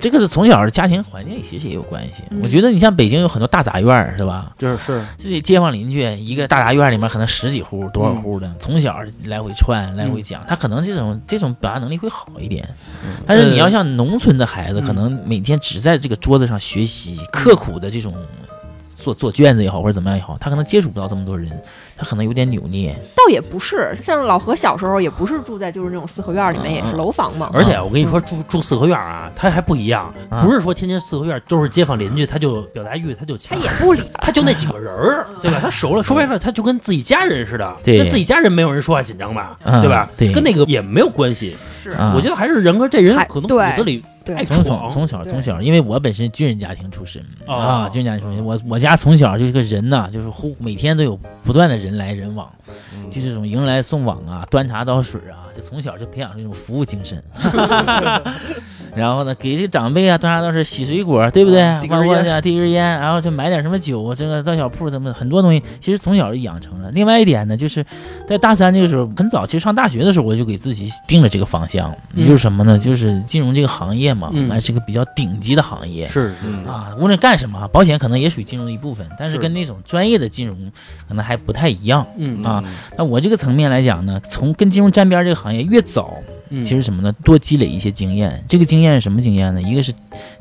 [0.00, 2.22] 这个是从小的家庭环境其实也有关系。
[2.30, 4.52] 嗯我觉得你像北京有很多大杂院儿，是吧？
[4.58, 12.68] 就是是自己街坊邻居一个大杂院里面可能十几户、多少户嗯的，从小来回串、来回讲，他可能这种这种表达能力会好一点。
[13.26, 18.14] 但是你要像农村的孩子，嗯可能每天只在这个桌子上学习，刻苦的这种
[19.06, 21.48] 做做卷子也好，或者怎么样也好，他可能接触不到这么多人，
[21.96, 22.92] 他可能有点扭捏。
[23.14, 27.50] 倒也不是，像老何小时候也不是住在就是那种四合院里面，也是楼房嘛。
[27.52, 35.58] 而且我跟你说，住住四合院啊，他还不一样，啊不是说天天四合院都是街坊邻居，他就表达欲他就强，他也不理，他就那几个人儿，对吧？
[35.62, 40.10] 他熟了，说白了，他就跟自己家人似的，跟自己家人没有人说话紧张吧，嗯对吧？
[40.16, 41.56] 对跟那个也没有关系。
[41.80, 44.04] 是啊我觉得还是人哥这人还可能骨对子里
[44.44, 52.50] 从小，从小从小，因为我本身军人家庭出身、哦啊，军人家庭出身，我我家从小就是个人呐，就是呼每天都有不断的人来人往，
[52.94, 57.22] 嗯就这种迎来送往啊，端茶倒水啊，就从小就培养这种服务精神。
[58.96, 61.60] 然后呢，给这长辈啊，端茶倒水洗水果，对不对？
[61.82, 66.90] 递根烟包括呀，递根烟，然后就买点什么酒，这个到小铺什么很多东西，其实从小就养成了。
[66.92, 67.84] 另外一点呢，就是
[68.26, 72.78] 在大三这个时候，很早，其实上大学的时候，我就给自己定了这个方向，嗯就是什么呢？
[72.78, 76.06] 就是金融这个行业嘛，嗯还是个比较顶级的行业。
[76.06, 80.72] 是嗯啊，无论干什么，保险可能也属于金融的一部分，但是是跟那种专业的金融
[81.08, 82.06] 可能还不太一样。
[82.16, 82.64] 嗯啊，
[82.96, 86.14] 那我这个层面来讲呢，从跟金融沾边儿这个行业越早，
[86.48, 87.12] 嗯其实什么呢？
[87.24, 88.42] 多积累一些经验。
[88.48, 89.60] 这个经验是什么经验呢？
[89.60, 89.92] 一个是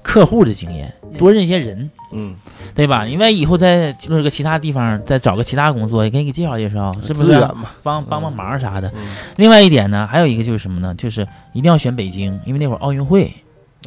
[0.02, 2.36] 客户的经验，多认一些人，嗯，
[2.74, 3.06] 对吧？
[3.08, 7.30] 因为以后再进入个其他地方，再找个其他工作，也可以给介绍介绍，是不是？
[7.30, 8.88] 资源嘛，帮帮帮忙啥的。
[8.90, 9.02] 嗯
[9.38, 10.94] 另外一点呢，还有一个就是什么呢？
[10.96, 13.34] 就是一定要选北京，因为那会儿奥运会。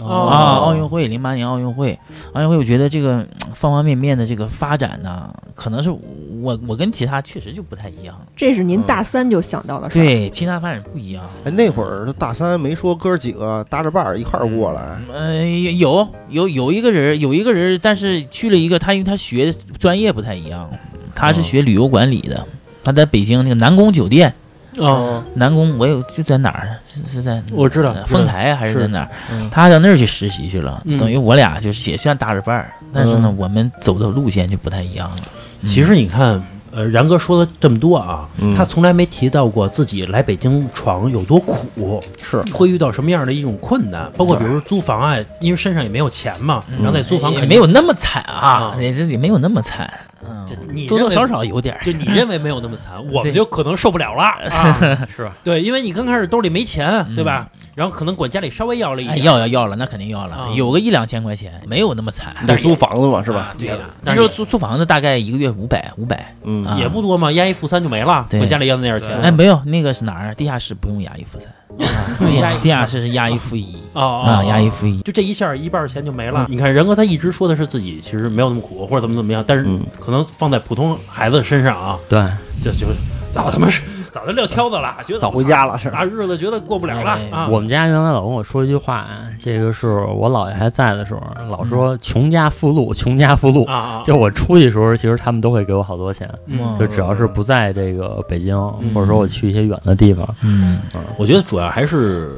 [0.01, 1.99] 哦啊，奥运会，零八年奥运会，
[2.33, 8.15] 奥运会，我觉得这个嗯方方面面的这个发展呢，可能是我我跟其他确实就不太一样。
[8.37, 10.03] 这是您大三就想到的事儿。
[10.03, 11.25] 对，其他发展不一样。
[11.45, 20.71] 哎，那会儿大三没说哥几个搭着伴儿一块儿过来，呃，有有有一个人，有一个人，但是去了一个他，因为他学专业不太一样，
[21.15, 22.47] 他是学旅游管理的，
[22.85, 24.33] 他在北京那个南宫酒店，
[24.79, 26.69] 哦，南宫我有就在哪儿？
[26.87, 29.09] 是是在我知道呃丰台啊还是是在哪儿？
[29.33, 29.49] 嗯。
[29.51, 30.97] 他到那儿去实习去了，嗯。
[30.99, 33.37] 等于我俩就是也算搭着伴儿，但是呢，嗯。
[33.37, 35.17] 我们走的路线就不太一样了。
[35.63, 35.69] 嗯。
[35.69, 38.57] 其实你看，呃，然哥说了这么多啊，嗯。
[38.57, 42.41] 他从来没提到过自己来北京闯有多苦，是。
[42.53, 49.91] 会遇到什么样的一种困难，包括比如说租房啊，因为身上也没有钱嘛，然后在租房也肯定没有那么惨啊啊，也这也没有那么惨，
[50.27, 51.79] 嗯就你多多少少有点。
[51.83, 55.07] 就你认为没有那么惨， 我们就可能受不了了 啊。
[55.15, 55.37] 是吧？
[55.45, 57.49] 对，因为你刚开始兜里没钱，对吧？
[57.77, 62.35] 然后可能管家里稍微要了一要要要了，那肯定要了，啊有个一两千块钱，没有那么惨。
[62.45, 63.55] 得租房子嘛，是吧啊？
[63.57, 69.17] 对呀、但是那时候租租房子大概一个月五百五百，嗯啊也不多嘛，押一付三就没了，对管家里要那点钱。
[69.21, 70.35] 哎，没有，那个是哪儿？
[70.35, 73.77] 地下室不用押一付三，地下地下室是押一付一。
[73.93, 75.01] 啊，哦押一付一。
[75.01, 76.47] 就这一下一半钱就没了。
[76.49, 79.81] 你看，仁哥他一直说的是自己其实没有那么苦，或者怎么怎么样，但是嗯。
[80.01, 82.19] 可能放在普通孩子身上啊，对，
[82.63, 82.87] 这就
[83.31, 87.49] 早他妈是早就撂挑子了，觉得早回家了是啊，日子觉得过不了了哎啊。
[87.49, 89.07] 我们家原来老跟我说一句话，
[89.43, 93.67] 这个是我姥爷还在的时候，老说“穷家富路，穷家富路”。
[94.05, 100.79] 就我出去的时候，其实他们都会给我好多钱，嗯就只要是不在这个北京，嗯或者说我去一些远的地方，嗯，
[101.17, 102.31] 我觉得主要还是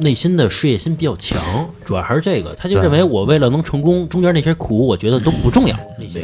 [0.00, 1.40] 内心的事业心比较强，
[1.84, 2.54] 主要还是这个。
[2.54, 5.76] 他就认为我为了能成功，中间那些苦，我觉得都不重要。
[5.98, 6.20] 那些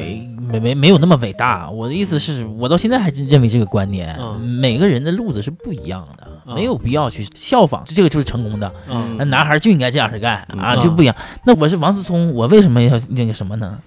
[0.47, 1.71] 没没没没有那么伟大。
[1.71, 8.73] 我的意思是我到现在还真认为这个观点，嗯每个人的路子是不一样的，嗯没有必要去效仿，这个就是成功的。
[9.27, 11.15] 男孩就应该这样式干啊，嗯就不一样。
[11.45, 13.79] 那我是王思聪，我为什么要那个什么呢？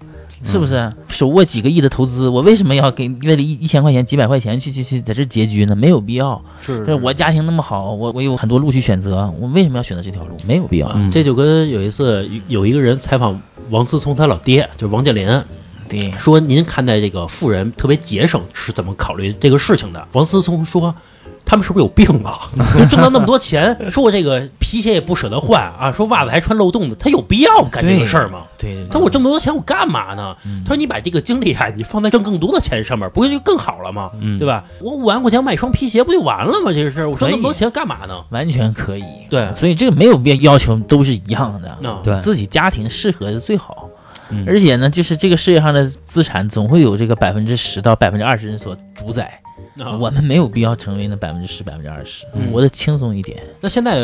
[0.44, 5.74] 是不是手握几个亿的投资，我为什么要给为了一一千块钱、几百块钱去去去在这拮据呢？
[5.74, 6.40] 没有必要。
[6.60, 10.36] 是这我家庭那么好，我我有很多路去选择，我为什么要选择这条路？
[10.46, 10.88] 没有必要。
[10.94, 13.40] 嗯这就跟有一次有一个人采访
[13.70, 15.26] 王思聪他老爹，就是王健林，
[15.88, 20.06] 对，说您看待这个富人特别节省是怎么考虑这个事情的？
[20.12, 20.94] 王思聪说。
[21.50, 22.40] 他们是不是有病啊？
[22.78, 28.42] 就 挣到那么多钱，说我这个皮鞋也不舍得换啊，说袜子还穿漏洞的，他有必要干这个事儿吗？
[28.58, 30.36] 对对，他说我挣那么多钱我干嘛呢？
[30.44, 34.10] 嗯他说你把这个精力啊，你放在挣更多的钱上面，不是就更好了吗？
[34.20, 34.62] 嗯，对吧？
[34.82, 36.70] 我五万块钱买双皮鞋不就完了吗？
[36.70, 38.22] 这个事儿，我挣那么多钱干嘛呢？
[38.28, 39.04] 完全可以。
[39.30, 43.88] 对，所以这个没有必要要求都是一样的，嗯对自己家庭适合的最好。
[44.30, 44.44] 嗯。
[44.46, 49.40] 而且呢，就是这个世界上的资产总会有这个百分之十到百分之二十人所主宰，
[49.74, 52.24] 那我们没有必要成为那百分之十、百分之二十。
[52.34, 53.38] 嗯，活得轻松一点。
[53.60, 53.96] 那现在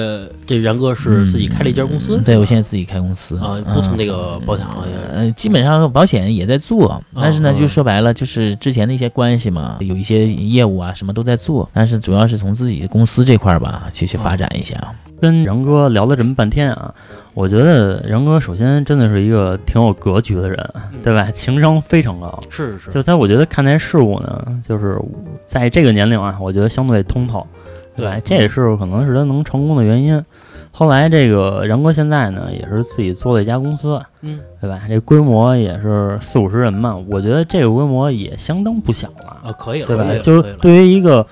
[0.47, 3.37] 这元哥是自己开了一家公司，对我现在自己开公司。
[3.39, 4.95] 啊，不从这个保险行业。
[5.13, 14.77] 呃，基本上保险也在做，但是呢，嗯就说白了，就是之前的一些关系嘛，有一些业务啊，什么都在做，但是主要是从自己的公司这块儿吧，去去发展一下。
[15.21, 16.95] 跟然哥聊了这么半天啊，
[17.33, 20.71] 我觉得然哥首先真的是一个挺有格局的人，
[21.03, 21.31] 对吧？
[21.31, 22.39] 情商非常高。
[22.51, 24.99] 是是，就在我觉得看待事物呢，就是
[25.47, 27.47] 在这个年龄啊，我觉得相对通透，
[27.97, 30.23] 对这也是可能是他能成功的原因。
[30.77, 34.81] 后来这个然哥现在呢，也是自己做了一家公司，嗯，对吧？
[34.89, 41.25] 这规模也是四五十人嘛，我觉得这个规模也相当不小了，啊，可以了，对吧就是对于一个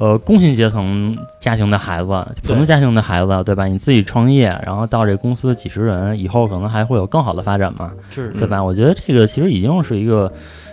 [0.00, 2.08] 呃工薪阶层家庭的孩子，
[2.42, 3.66] 普通家庭的孩子，对吧？
[3.66, 8.64] 你自己创业，然后到这公司几十人，以后可能还会有更好的发展嘛，是对吧？
[8.64, 10.32] 我觉得这个其实已经是一个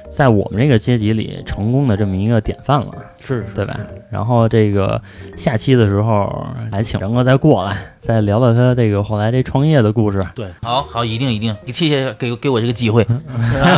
[0.10, 3.78] 在我们这个阶级里成功的这么一个典范了，是是，对吧？
[4.10, 5.02] 然后这个
[5.36, 10.26] 下期的时候还请然哥再过来，再聊聊他这个后来这创业的故事。
[10.34, 13.06] 对好好，一定一定，谢谢给给我这个机会。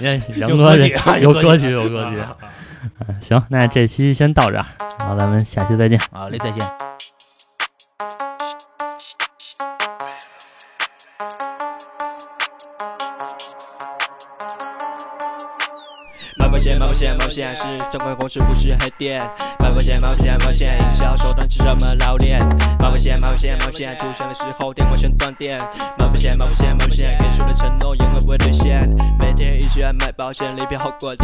[0.36, 0.88] 杨哥这
[1.20, 2.16] 有格局，有格局。
[3.06, 4.64] 嗯 行那这期先到这儿
[5.04, 5.98] 好咱们下期再见。
[6.10, 6.62] 好嘞再见。
[16.38, 19.22] 买保险买保险保险是正规公司不是黑店。
[19.60, 22.38] 买保险买保险保险营销手段这么老练
[22.80, 25.58] 买保险买保险保险出的时候电全断电。
[25.98, 28.88] 买保险买保险保险给出的承诺永远不会兑现。
[29.20, 31.14] 每天一起买保险理赔后果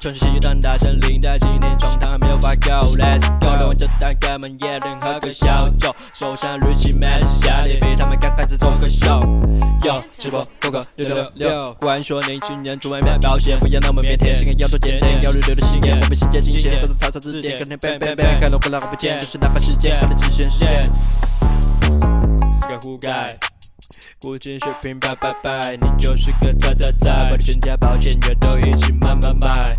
[0.00, 3.54] 城市西单大森林的纪念状态还没有发够，Let's go！
[3.54, 9.06] 聊完这单，哥们也能喝个小酒，手上捋起 man 下跌，比他们刚开始做个秀。
[9.82, 20.80] yo，直播扣个六六六，管说年轻人出外买保险，不要那么腼腆，性格要多坚定，要六六的信念，我们世界惊险，走走草草字典，跟天 bang bang 不见，就是哪怕时间，还能直线线。
[22.54, 23.36] 是个覆盖。
[24.22, 29.74] 古今水平拜拜拜，你就是个渣渣渣，把你全家保险药都一起买买买。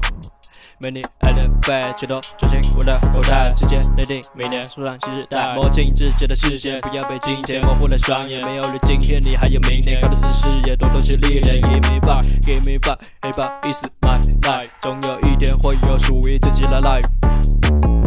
[0.80, 5.54] 没你爱的费，全都装进我的口袋，直接内定明年送上新时代。
[5.54, 8.44] 摸清自己的视线，不要被金钱模糊了双眼。
[8.44, 11.62] 没有了今天，你还有明年，靠的是事业，多多是历练。
[11.62, 18.01] Give me back, give me back, hey back is my life，总有一天会有属于自己的 life。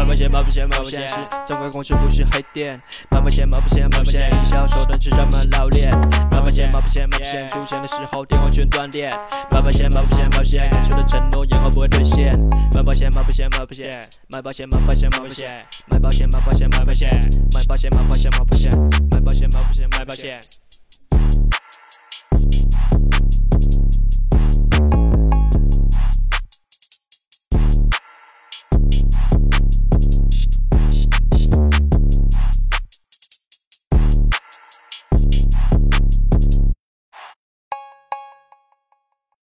[0.00, 2.80] 买保险，买保险，买保险是正规公司，不是黑店。
[3.10, 5.90] 买保险，买保险，买保险，营销手段是这么老练？
[6.30, 9.10] 买保险，买保险，买保险，出现的时候电话全断电。
[9.50, 12.34] 买保险，买保险，买保险，给出的承诺以后不会兑现。
[12.74, 13.90] 买保险，买保险，买保险，
[14.30, 15.50] 买保险，买保险，买保险，
[15.90, 17.10] 买保险，买保险，买保险，
[17.52, 18.70] 买保险，买保险，买保险，
[19.10, 21.59] 买保险，买保险，买保险。